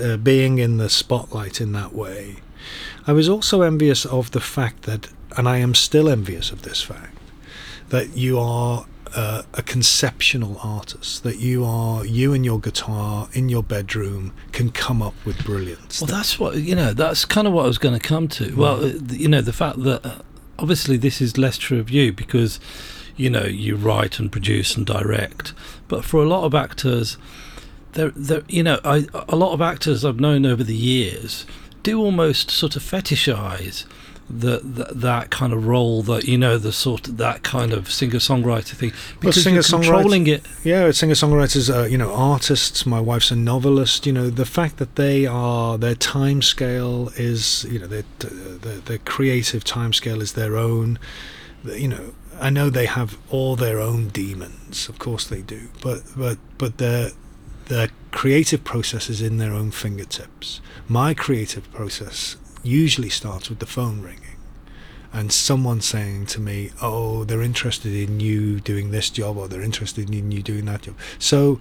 [0.00, 2.36] uh, being in the spotlight in that way.
[3.04, 6.80] I was also envious of the fact that, and I am still envious of this
[6.80, 7.18] fact,
[7.88, 11.24] that you are uh, a conceptual artist.
[11.24, 16.00] That you are you and your guitar in your bedroom can come up with brilliance.
[16.00, 16.92] Well, that's what you know.
[16.92, 18.54] That's kind of what I was going to come to.
[18.54, 20.18] Well, uh, you know, the fact that uh,
[20.56, 22.60] obviously this is less true of you because
[23.22, 25.54] you know you write and produce and direct,
[25.88, 27.16] but for a lot of actors,
[27.92, 31.46] there, there, you know, I, a lot of actors I've known over the years
[31.82, 33.84] do almost sort of fetishize
[34.30, 37.90] the, the that kind of role that you know the sort of that kind of
[37.92, 40.46] singer songwriter thing because you're singer-songwriter- controlling it.
[40.64, 42.86] Yeah, singer songwriters, are you know, artists.
[42.86, 44.06] My wife's a novelist.
[44.06, 48.78] You know, the fact that they are their time scale is, you know, their their,
[48.78, 50.98] their creative time scale is their own.
[51.64, 54.88] You know, I know they have all their own demons.
[54.88, 57.12] Of course they do, but but but their
[57.66, 60.60] their creative process is in their own fingertips.
[60.88, 64.36] My creative process usually starts with the phone ringing
[65.12, 69.62] and someone saying to me, "Oh, they're interested in you doing this job, or they're
[69.62, 71.60] interested in you doing that job." So,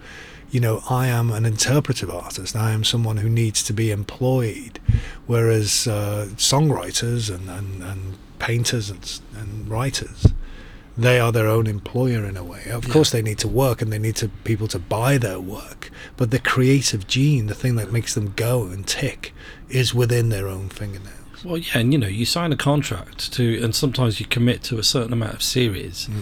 [0.50, 2.56] you know, I am an interpretive artist.
[2.56, 4.80] I am someone who needs to be employed,
[5.28, 10.28] whereas uh, songwriters and, and, and painters and, and writers,
[10.98, 12.64] they are their own employer in a way.
[12.70, 12.94] Of Yeah.
[12.94, 16.32] course, they need to work and they need to people to buy their work, but
[16.32, 19.34] the creative gene, the thing that makes them go and tick,
[19.70, 21.18] is within their own fingernails.
[21.44, 24.78] Well, yeah, and you know, you sign a contract to, and sometimes you commit to
[24.80, 26.20] a certain amount of series, hmm.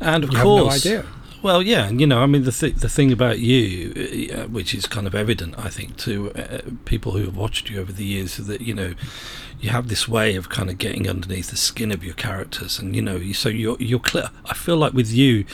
[0.00, 1.04] and of You have no course, idea.
[1.44, 4.74] Well, yeah, and you know, I mean, the th- the thing about you, uh, which
[4.74, 8.06] is kind of evident, I think, to uh, people who have watched you over the
[8.06, 8.94] years, is that you know,
[9.60, 12.96] you have this way of kind of getting underneath the skin of your characters, and
[12.96, 14.30] you know, you, so you're you're clear.
[14.46, 15.44] I feel like with you,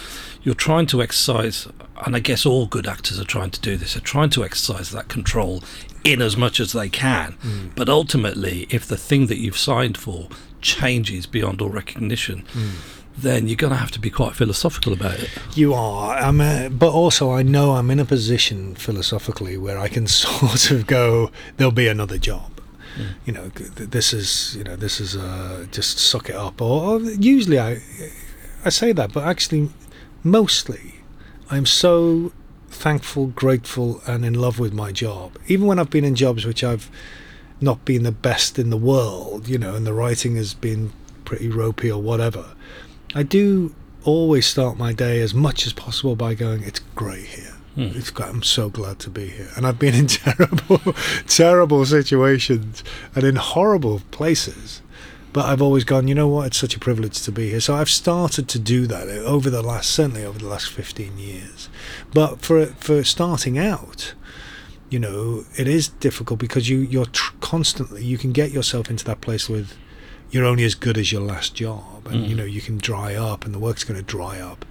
[0.44, 1.66] you're trying to exercise,
[2.06, 3.96] and I guess all good actors are trying to do this.
[3.96, 5.64] Are trying to exercise that control
[6.04, 7.34] in as much as they can,
[7.74, 10.28] but ultimately, if the thing that you've signed for
[10.60, 12.44] changes beyond all recognition.
[13.18, 15.30] Then you're going to have to be quite philosophical about it.
[15.54, 19.88] You are, I'm, uh, but also I know I'm in a position philosophically where I
[19.88, 21.30] can sort of go.
[21.56, 22.60] There'll be another job.
[23.24, 26.60] You know, th- th- this is you know this is uh, just suck it up.
[26.60, 27.80] Or, or usually I
[28.64, 29.70] I say that, but actually,
[30.24, 30.96] mostly
[31.50, 32.32] I'm so
[32.68, 35.36] thankful, grateful, and in love with my job.
[35.48, 36.90] Even when I've been in jobs which I've
[37.60, 40.92] not been the best in the world, you know, and the writing has been
[41.24, 42.54] pretty ropey or whatever.
[43.14, 47.56] I do always start my day as much as possible by going, "It's great here.
[47.74, 47.96] Hmm.
[47.96, 48.28] It's great.
[48.28, 50.80] I'm so glad to be here." And I've been in terrible,
[51.26, 54.80] terrible situations and in horrible places,
[55.32, 56.48] but I've always gone, "You know what?
[56.48, 59.62] It's such a privilege to be here." So I've started to do that over the
[59.62, 61.68] last, certainly over the last 15 years.
[62.14, 64.14] But for for starting out,
[64.88, 69.04] you know, it is difficult because you you're tr- constantly you can get yourself into
[69.04, 69.76] that place with
[70.30, 72.38] you're only as good as your last job, and you Mm.
[72.38, 74.64] know you can dry up, and the work's going to dry up.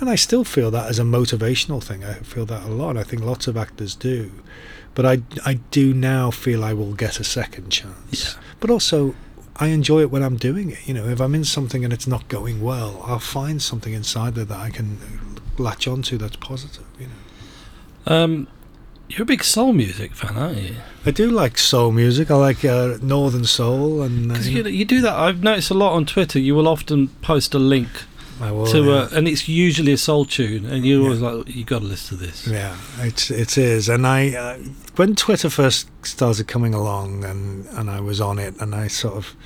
[0.00, 2.04] And I still feel that as a motivational thing.
[2.04, 2.96] I feel that a lot.
[2.96, 4.30] I think lots of actors do,
[4.94, 8.10] but I I do now feel I will get a second chance.
[8.34, 8.40] Yeah.
[8.60, 9.14] But also.
[9.56, 10.78] I enjoy it when I'm doing it.
[10.86, 14.34] You know, if I'm in something and it's not going well, I'll find something inside
[14.34, 14.96] there that I can
[15.58, 16.86] latch onto that's positive.
[16.98, 18.24] You know.
[18.24, 18.48] Um,
[19.12, 20.76] you're a big soul music fan, aren't you?
[21.04, 22.30] I do like soul music.
[22.30, 25.14] I like uh, northern soul, and uh, you, you do that.
[25.14, 26.38] I've noticed a lot on Twitter.
[26.38, 27.88] You will often post a link
[28.40, 28.92] will, to, yeah.
[28.92, 31.04] uh, and it's usually a soul tune, and you're Yeah.
[31.04, 32.46] always like, you got to listen to this.
[32.46, 34.58] Yeah, it's it is, and I uh,
[34.96, 39.14] when Twitter first started coming along, and and I was on it, and I sort
[39.14, 39.36] of,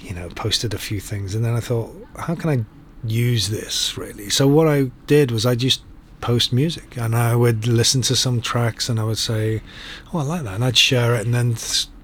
[0.00, 2.64] you know, posted a few things, and then I thought, how can I
[3.06, 4.30] use this really?
[4.30, 5.82] So what I did was I just
[6.20, 9.62] post music, and I would listen to some tracks, and I would say,
[10.12, 11.56] oh, I like that, and I'd share it, and then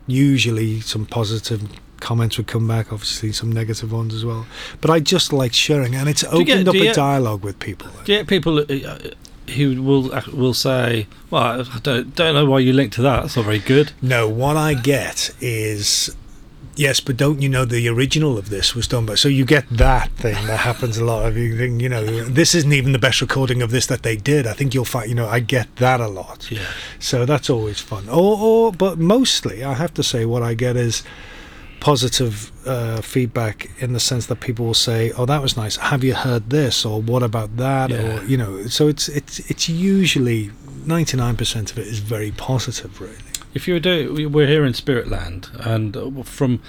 [0.06, 1.62] usually some positive
[2.00, 4.44] comments would come back obviously some negative ones as well
[4.80, 8.12] but i just like sharing and it's opened get- up a dialogue with people Do
[8.12, 8.98] you get people uh,
[9.54, 13.22] who will uh, will say, "Well, I don't don't know why you linked to that.
[13.22, 16.14] That's not very good." No, what I get is
[16.76, 19.68] yes, but don't you know the original of this was done by so you get
[19.70, 22.98] that thing that happens a lot of you think, you know, this isn't even the
[22.98, 24.46] best recording of this that they did.
[24.46, 26.50] I think you'll find you know, I get that a lot.
[26.50, 26.66] Yeah.
[26.98, 28.08] So that's always fun.
[28.08, 31.02] Or, or but mostly I have to say what I get is
[31.82, 35.76] positive uh, feedback in the sense that people will say, "Oh, that was nice.
[35.76, 38.20] Have you heard this?" or "What about that?" Yeah.
[38.20, 38.66] or you know.
[38.66, 40.52] So it's it's it's usually
[40.86, 43.31] ninety nine percent of it is very positive, really.
[43.54, 46.60] If you were doing, we- we're here in Spiritland, and uh, from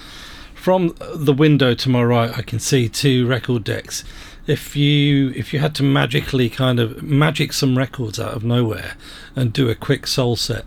[0.54, 4.02] from the window to my right, I can see two record decks.
[4.46, 8.96] If you if you had to magically kind of magic some records out of nowhere
[9.36, 10.66] and do a quick soul set,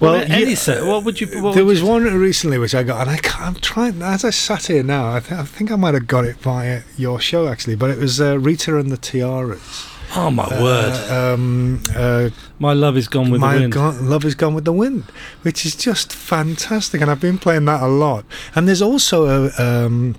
[0.00, 1.26] well, Well, any yeah, set, what would you?
[1.42, 4.00] What there would was you- one recently which I got, and I can't, I'm trying.
[4.02, 6.82] As I sat here now, I, th- I think I might have got it via
[6.96, 9.88] your show actually, but it was uh, Rita and the Tiaras.
[10.16, 11.10] Oh my Uh, word!
[11.10, 13.72] Um, uh, My love is gone with My the wind.
[13.72, 15.04] Go- Love is Gone with the Wind,
[15.42, 18.24] which is just fantastic, and I've been playing that a lot.
[18.54, 20.16] And there's also a um,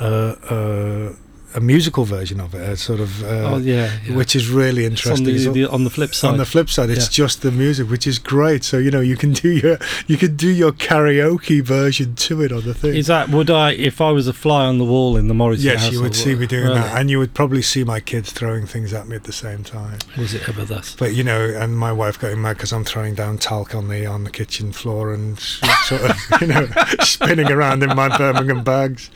[0.00, 1.12] uh, uh,
[1.56, 4.14] a musical version of it, a sort of, uh, oh yeah, yeah.
[4.16, 5.52] which is really It's on interesting.
[5.54, 6.28] the, on the flip side.
[6.32, 7.24] on the flip side, it's Yeah.
[7.24, 8.62] just the music, which is great.
[8.62, 12.52] So you know, you can do your you can do your karaoke version to it
[12.52, 12.94] on the thing.
[12.94, 15.62] Is that would I if I was a fly on the wall in the Morris?
[15.62, 15.92] yes, household?
[15.94, 16.74] you would see me doing Really?
[16.80, 19.64] that, and you would probably see my kids throwing things at me at the same
[19.64, 19.98] time.
[20.18, 20.94] Was it ever thus?
[20.98, 24.04] But you know, and my wife getting mad because I'm throwing down talc on the
[24.06, 26.68] on the kitchen floor and sort of you know
[27.00, 29.08] spinning around in my Birmingham bags.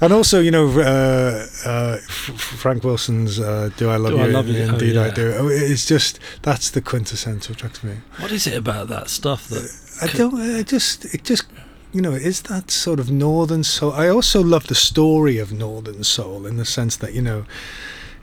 [0.00, 4.26] And also, you know, uh, uh, Frank Wilson's uh, "Do I Love Do You?" I
[4.26, 4.62] Love You?
[4.62, 5.32] Oh, Indeed, I do.
[5.36, 7.96] Oh, It's just that's the quintessential track to me.
[8.18, 9.70] What is it about that stuff that?
[10.02, 10.34] I don't.
[10.40, 11.04] I just.
[11.14, 11.46] It just.
[11.92, 13.92] You know, is that sort of northern soul?
[13.92, 17.46] I also love the story of northern soul in the sense that you know,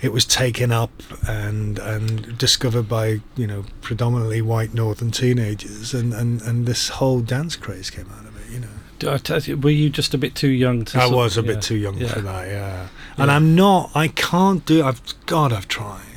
[0.01, 0.91] it was taken up
[1.25, 7.21] and and discovered by you know predominantly white northern teenagers, and and and this whole
[7.21, 8.30] dance craze came out of it.
[9.01, 10.99] You know, Do I tell you, were you just a bit too young to?
[10.99, 12.07] I was a yeah, bit too young yeah.
[12.07, 12.47] for that.
[12.47, 12.87] Yeah,
[13.17, 13.35] and Yeah.
[13.35, 13.91] I'm not.
[13.95, 14.83] I can't do.
[14.83, 15.51] I've God.
[15.53, 16.10] I've tried.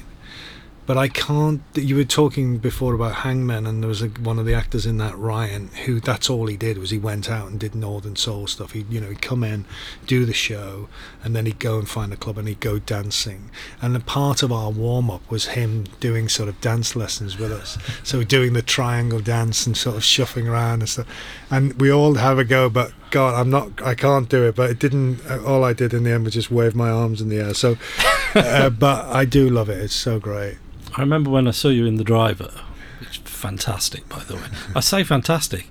[0.87, 1.63] But I can't.
[1.75, 4.99] You were talking before about Hangman, and there was a, one of the actors in
[4.99, 8.47] that, Ryan, who that's all he did was he went out and did Northern Soul
[8.47, 8.73] stuff.
[8.73, 9.65] He, you know, he'd come in,
[10.07, 10.89] do the show,
[11.23, 13.51] and then he'd go and find a club and he'd go dancing.
[13.81, 17.53] And a part of our warm up was him doing sort of dance lessons with
[17.53, 17.79] us.
[18.05, 21.07] So doing the triangle dance and sort of shuffling around and stuff.
[21.51, 23.81] And we all have a go, but God, I'm not.
[23.83, 24.57] I can't do it.
[24.57, 25.25] But it didn't.
[25.47, 27.55] All I did in the end was just wave my arms in the air.
[27.55, 27.77] So,
[28.35, 29.79] uh, but I do love it.
[29.79, 30.59] It's so great.
[30.97, 32.53] I remember when I saw you in The Driver,
[33.01, 34.47] which fantastic, by the way.
[34.75, 35.69] I say fantastic.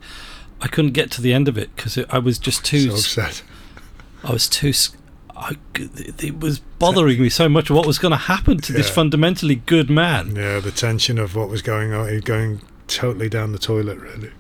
[0.62, 2.90] I couldn't get to the end of it because I was just too.
[2.90, 3.44] so upset.
[4.24, 4.74] I was too.
[5.36, 9.56] I, it was bothering me so much what was going to happen to this fundamentally
[9.56, 10.36] good man.
[10.36, 14.32] Yeah, the tension of what was going on, He's going totally down the toilet, really.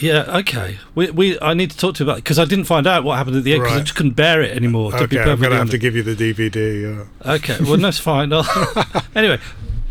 [0.00, 0.78] Yeah, okay.
[0.94, 3.16] We, we I need to talk to you about because I didn't find out what
[3.16, 4.92] happened at the end because I just couldn't bear it anymore.
[4.92, 6.82] To be Okay, I'm gonna have to give you the DVD.
[6.82, 7.04] Yeah.
[7.24, 7.34] Uh.
[7.34, 8.32] Okay, well that's fine.
[9.14, 9.38] anyway,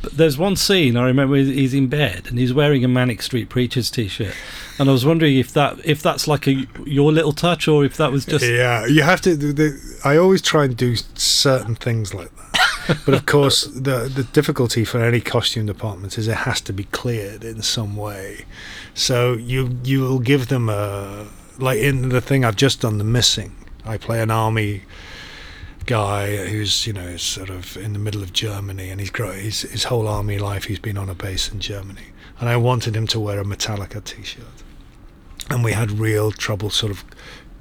[0.02, 3.50] but there's one scene I remember he's- in bed and he's wearing a Manic Street
[3.50, 4.34] Preachers t-shirt,
[4.78, 7.98] and I was wondering if that if that's like a your little touch or if
[7.98, 9.78] that was just yeah, you have to.
[10.04, 14.86] I always try and do certain things like that, but of course, the the difficulty
[14.86, 18.46] for any costume department is it has to be cleared in some way.
[18.94, 21.28] So you you will give them a
[21.58, 23.56] like in the thing I've just done, the missing.
[23.86, 24.84] I play an army
[25.90, 29.64] guy who's you know sort of in the middle of Germany, and he's grow his
[29.64, 32.10] his whole army life he's been on a base in Germany,
[32.40, 34.46] and I wanted him to wear a Metallica T-shirt,
[35.50, 37.04] and we had real trouble sort of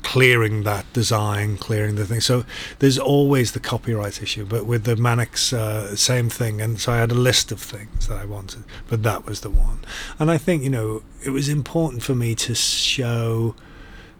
[0.03, 2.20] clearing that design, clearing the thing.
[2.20, 2.45] So
[2.81, 6.61] there's always the copyright issue, but with the Manics, uh, same thing.
[6.61, 9.51] And so I had a list of things that I wanted, but that was the
[9.51, 9.81] one.
[10.18, 13.55] And I think you know it was important for me to show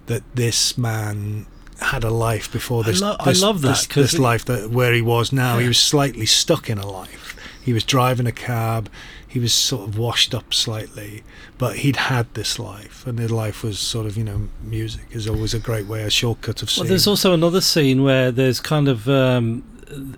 [0.07, 1.47] that this man
[1.81, 3.03] had a life before I this.
[3.03, 5.57] I love that, this, this life that where he was now.
[5.57, 5.63] Yeah.
[5.63, 7.37] He was slightly stuck in a life.
[7.63, 8.91] He was driving a cab.
[9.27, 11.23] He was sort of washed up slightly,
[11.59, 15.29] but he'd had this life, and his life was sort of you know music is
[15.29, 16.85] always a great way, a shortcut of seeing.
[16.85, 19.65] Well, there's also another scene where there's kind of um,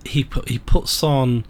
[0.04, 1.44] he put, he puts on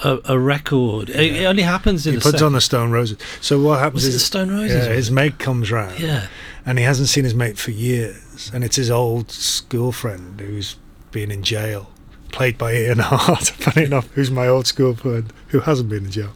[0.00, 1.10] a, a record.
[1.10, 3.18] It, it only happens in he puts sec- on the Stone Roses.
[3.40, 4.86] So what happens Was it the Stone Roses?
[4.86, 6.26] yeah, his mate comes round, yeah.
[6.66, 8.16] and he hasn't seen his mate for years,
[8.52, 10.76] and it's his old school friend who's
[11.10, 11.90] been in jail,
[12.32, 13.48] played by Ian Hart.
[13.48, 16.32] Funny enough, who's my old school friend who hasn't been in jail,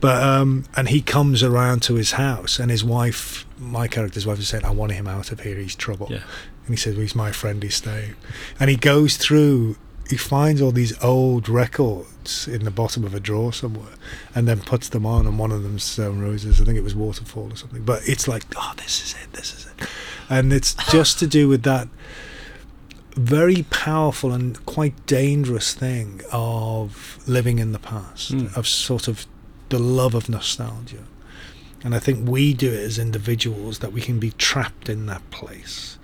[0.00, 4.38] but um, and he comes around to his house, and his wife, my character's wife,
[4.38, 5.56] is saying, "I want him out of here.
[5.56, 6.22] He's trouble." Yeah.
[6.66, 8.14] And he says, well, he's my friend, he's staying.
[8.58, 9.76] And he goes through,
[10.08, 13.92] he finds all these old records in the bottom of a drawer somewhere
[14.34, 16.60] and then puts them on, and one of them's Stone Roses.
[16.60, 17.82] I think it was Waterfall or something.
[17.82, 19.88] But it's like, oh, this is it, this is it.
[20.30, 21.88] And it's just to do with that
[23.16, 28.56] very powerful and quite dangerous thing of living in the past, Mm.
[28.56, 29.26] of sort of
[29.68, 31.04] the love of nostalgia.
[31.84, 35.28] And I think we do it as individuals that we can be trapped in that
[35.30, 35.98] place.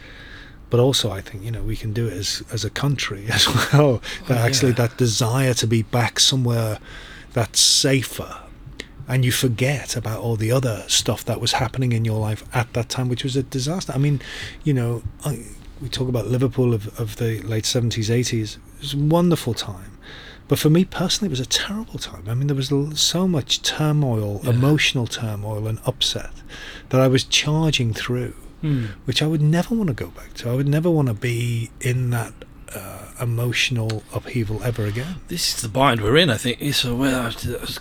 [0.68, 3.48] But also, I think you know we can do it as as a country as
[3.48, 4.00] well.
[4.28, 4.76] That Oh, actually, yeah.
[4.86, 6.78] that desire to be back somewhere
[7.32, 8.36] that's safer,
[9.10, 12.72] and you forget about all the other stuff that was happening in your life at
[12.72, 13.92] that time, which was a disaster.
[13.92, 14.20] I mean,
[14.64, 15.44] you know, I,
[15.82, 18.56] we talk about Liverpool of, of the late seventies, eighties.
[18.76, 19.92] It was a wonderful time.
[20.48, 22.24] But for me personally, it was a terrible time.
[22.28, 24.50] I mean, there was so much turmoil, Yeah.
[24.50, 26.32] emotional turmoil, and upset
[26.88, 28.86] that I was charging through Hmm.
[29.06, 30.50] which I would never want to go back to.
[30.50, 32.34] I would never want to be in that
[32.74, 35.16] uh, emotional upheaval ever again.
[35.28, 36.74] This is the bind we're in, I think.
[36.74, 37.30] So we're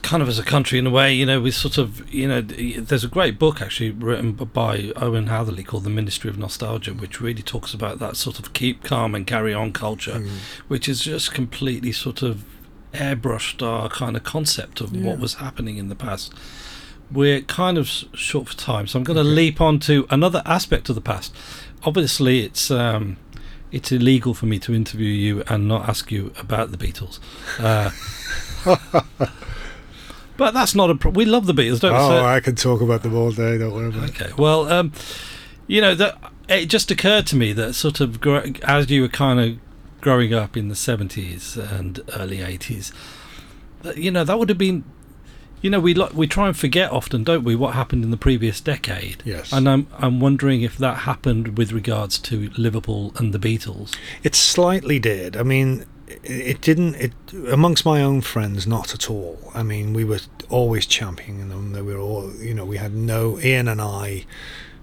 [0.02, 2.42] kind of as a country, in a way, you know, we sort of, you know,
[2.42, 7.22] there's a great book actually written by Owen Hatherley called The Ministry of Nostalgia, which
[7.22, 10.30] really talks about that sort of keep calm and carry on culture, mm.
[10.68, 12.44] which is just completely sort of
[12.94, 15.06] airbrushed our kind of concept of yeah.
[15.06, 16.34] what was happening in the past.
[17.12, 19.30] We're kind of short for time, so I'm going to okay.
[19.30, 21.36] leap on to another aspect of the past.
[21.84, 22.70] Obviously, it's.
[22.70, 23.18] Um,
[23.72, 27.20] it's illegal for me to interview you and not ask you about the Beatles.
[27.60, 27.92] Uh,
[30.38, 31.18] but that's not a problem.
[31.18, 31.98] We love the Beatles, don't we?
[31.98, 33.58] Oh, I can talk about them all day.
[33.58, 34.26] Don't worry about okay.
[34.26, 34.32] it.
[34.32, 34.42] Okay.
[34.42, 34.92] Well, um,
[35.68, 36.18] you know that
[36.48, 38.26] it just occurred to me that sort of
[38.64, 39.60] as you were kind of
[40.02, 42.92] growing up in the seventies and early eighties,
[43.96, 44.84] you know that would have been
[45.62, 48.18] you know, we lo- we try and forget often, don't we, what happened in the
[48.18, 49.22] previous decade?
[49.26, 49.52] Yes.
[49.52, 53.96] And I'm I'm wondering if that happened with regards to Liverpool and the Beatles.
[54.24, 55.36] It slightly did.
[55.36, 55.86] I mean,
[56.24, 56.96] it didn't.
[56.96, 57.14] It
[57.52, 59.52] amongst my own friends, not at all.
[59.54, 61.74] I mean, we were always championing them.
[61.74, 64.26] They were all, you know, we had no Ian and I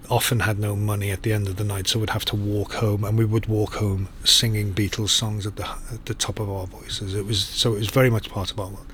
[0.08, 2.74] often had no money at the end of the night, so we'd have to walk
[2.74, 6.50] home, and we would walk home singing Beatles songs at the at the top of
[6.50, 7.14] our voices.
[7.14, 8.86] It was so it was very much part of our world.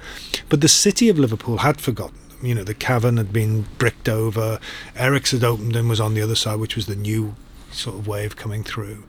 [0.49, 2.19] But the city of Liverpool had forgotten.
[2.43, 4.59] You know, the cavern had been bricked over.
[4.97, 7.37] Eric's had opened and was on the other side, which was the new
[7.71, 9.05] sort of wave coming through.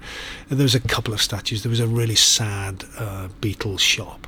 [0.49, 1.63] And there was a couple of statues.
[1.63, 4.27] There was a really sad uh, Beatles shop,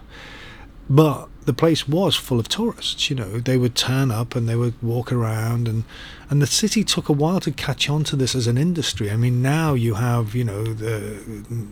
[0.90, 3.10] but the place was full of tourists.
[3.10, 5.84] You know, they would turn up and they would walk around, and
[6.30, 9.12] and the city took a while to catch on to this as an industry.
[9.12, 11.22] I mean, now you have you know the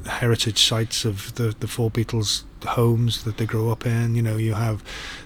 [0.07, 4.16] heritage sites of the the four Beatles homes that they grow up in.
[4.16, 4.84] You know, you have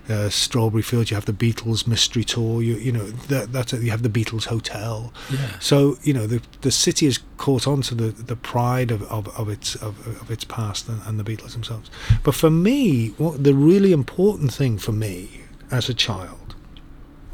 [0.10, 2.62] uh, Strawberry Fields, you have the Beatles Mystery Tour.
[2.62, 5.14] You you know that that's you have the Beatles Hotel.
[5.32, 5.60] Yeah.
[5.60, 9.28] So you know the the city has caught on to the the pride of of,
[9.40, 11.90] of its of, of its past and, and the Beatles themselves.
[12.24, 16.48] But for me, what the really important thing for me as a child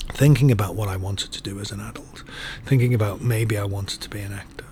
[0.09, 2.23] thinking about what I wanted to do as an adult,
[2.65, 4.65] thinking about maybe I wanted to be an actor,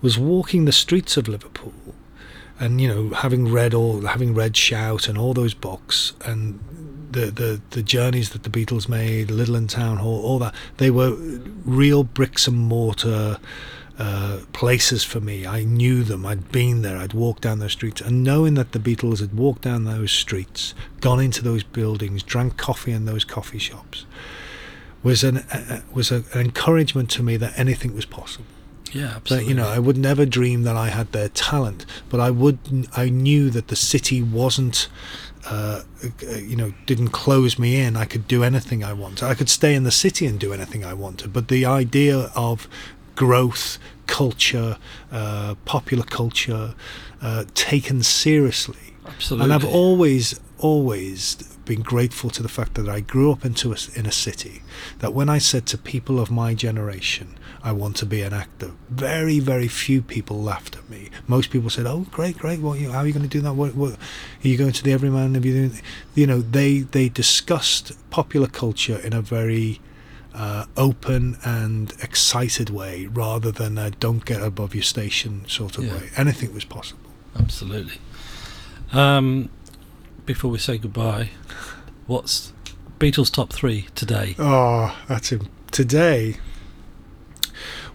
[0.00, 1.74] was walking the streets of Liverpool
[2.60, 6.60] and you know having read all having read shout and all those books and
[7.10, 11.14] the the the journeys that the Beatles made Litherland Town Hall all that they were
[11.64, 13.38] real bricks and mortar
[13.98, 15.46] uh, places for me.
[15.46, 16.24] I knew them.
[16.24, 16.96] I'd been there.
[16.96, 20.74] I'd walked down those streets, and knowing that the Beatles had walked down those streets,
[21.00, 24.06] gone into those buildings, drank coffee in those coffee shops,
[25.02, 28.46] was an uh, was a, an encouragement to me that anything was possible.
[28.92, 29.44] Yeah, absolutely.
[29.44, 32.58] That, you know, I would never dream that I had their talent, but I would.
[32.96, 34.88] I knew that the city wasn't.
[35.46, 37.96] Uh, uh, you know, didn't close me in.
[37.96, 39.24] I could do anything I wanted.
[39.24, 41.32] I could stay in the city and do anything I wanted.
[41.32, 42.68] But the idea of
[43.16, 44.76] growth, culture,
[45.10, 46.74] uh, popular culture,
[47.22, 48.94] uh, taken seriously.
[49.06, 49.44] Absolutely.
[49.44, 53.76] And I've always, always been grateful to the fact that I grew up into a,
[53.94, 54.62] in a city
[54.98, 58.72] that when I said to people of my generation, I want to be an actor,
[58.88, 61.10] very, very few people laughed at me.
[61.26, 62.60] Most people said, "Oh, great, great.
[62.60, 62.78] What?
[62.78, 63.52] How are you going to do that?
[63.54, 65.34] What, what, are you going to the Everyman?
[65.34, 65.80] Have you doing?"
[66.14, 69.80] You know, they they discussed popular culture in a very
[70.34, 75.84] uh, open and excited way, rather than a "don't get above your station" sort of
[75.84, 75.94] yeah.
[75.94, 76.10] way.
[76.16, 77.10] Anything was possible.
[77.38, 77.98] Absolutely.
[78.92, 79.50] Um,
[80.24, 81.30] before we say goodbye,
[82.06, 82.52] what's
[82.98, 84.34] Beatles top three today?
[84.38, 85.48] Oh, that's him.
[85.70, 86.36] Today,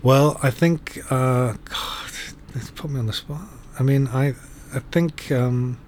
[0.05, 2.11] well, I think, uh, God,
[2.53, 3.41] it's put me on the spot.
[3.79, 4.35] I mean, I,
[4.73, 5.79] I think um,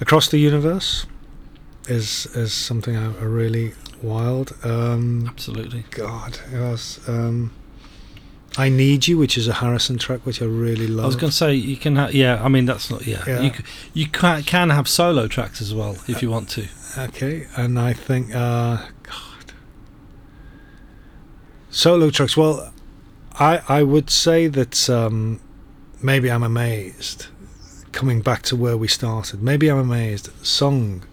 [0.00, 1.06] Across the Universe
[1.88, 4.56] is is something I, I really wild.
[4.64, 5.84] Um, Absolutely.
[5.90, 7.00] God, it was.
[7.06, 7.52] Um,
[8.58, 11.04] I Need You, which is a Harrison track, which I really love.
[11.04, 12.42] I was going to say you can have, yeah.
[12.42, 13.22] I mean that's not, yeah.
[13.26, 13.40] yeah.
[13.42, 13.52] You
[13.92, 16.66] you can can have solo tracks as well if you want to.
[16.98, 18.78] Okay, and I think, uh,
[21.70, 22.36] solo tracks.
[22.36, 22.72] Well,
[23.38, 25.40] I I would say that um,
[26.02, 27.26] maybe I'm amazed.
[27.92, 30.28] Coming back to where we started, maybe I'm amazed.
[30.44, 31.04] Song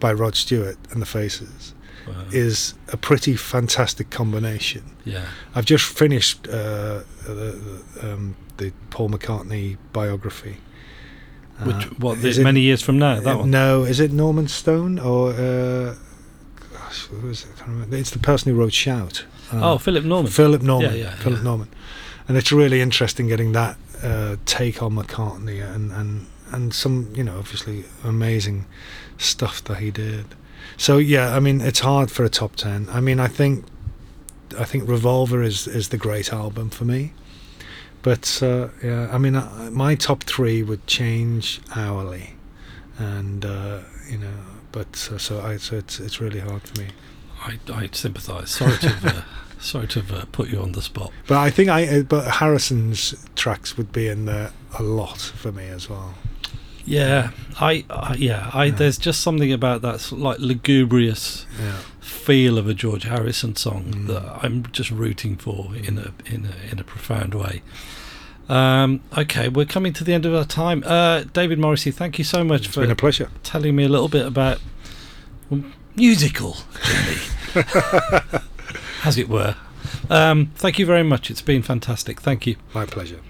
[0.00, 1.74] by Rod Stewart and the Faces
[2.06, 2.14] wow.
[2.32, 4.82] is a pretty fantastic combination.
[5.04, 10.56] Yeah, I've just finished uh, the, um, the Paul McCartney biography.
[11.62, 12.24] Which uh, what?
[12.24, 13.20] Is many it, years from now?
[13.20, 13.50] That uh, one?
[13.50, 15.32] No, is it Norman Stone or?
[15.32, 15.94] Uh,
[16.72, 17.50] gosh, who is it?
[17.54, 17.96] I can't remember.
[17.96, 19.24] It's the person who wrote Shout.
[19.52, 20.30] Uh, oh, Philip Norman.
[20.30, 20.90] Philip Norman.
[20.92, 21.44] Yeah, yeah, Philip yeah.
[21.44, 21.68] Norman.
[22.28, 27.24] And it's really interesting getting that uh, take on McCartney and, and and some you
[27.24, 28.66] know obviously amazing
[29.18, 30.26] stuff that he did.
[30.76, 32.88] So yeah, I mean it's hard for a top ten.
[32.90, 33.64] I mean I think
[34.58, 37.12] I think Revolver is is the great album for me,
[38.02, 42.34] But uh, yeah, I mean, uh, my top three would change hourly,
[42.98, 43.80] and uh,
[44.10, 44.34] you know,
[44.72, 46.88] but uh, so I so it's it's really hard for me.
[47.42, 48.50] I, I sympathise.
[48.50, 49.22] Sorry to have, uh,
[49.60, 51.12] sorry to have uh, put you on the spot.
[51.26, 55.52] But I think I uh, but Harrison's tracks would be in there a lot for
[55.52, 56.14] me as well.
[56.84, 57.30] Yeah,
[57.60, 58.74] I, I yeah, I Yeah.
[58.74, 61.76] there's just something about that like lugubrious Yeah.
[62.00, 64.06] feel of a George Harrison song Mm.
[64.08, 67.62] that I'm just rooting for in a in a in a profound way.
[68.48, 70.82] Um, okay, we're coming to the end of our time.
[70.84, 73.30] Uh, David Morrissey, thank you so much It's for been a pleasure.
[73.44, 74.58] telling me a little bit about
[75.96, 77.18] musical journey,
[79.04, 79.56] as it were.
[80.10, 81.30] Um, thank you very much.
[81.30, 82.20] It's been fantastic.
[82.20, 82.56] Thank you.
[82.74, 83.20] My pleasure.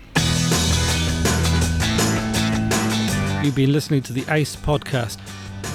[3.44, 5.18] You've been listening to the Ace podcast.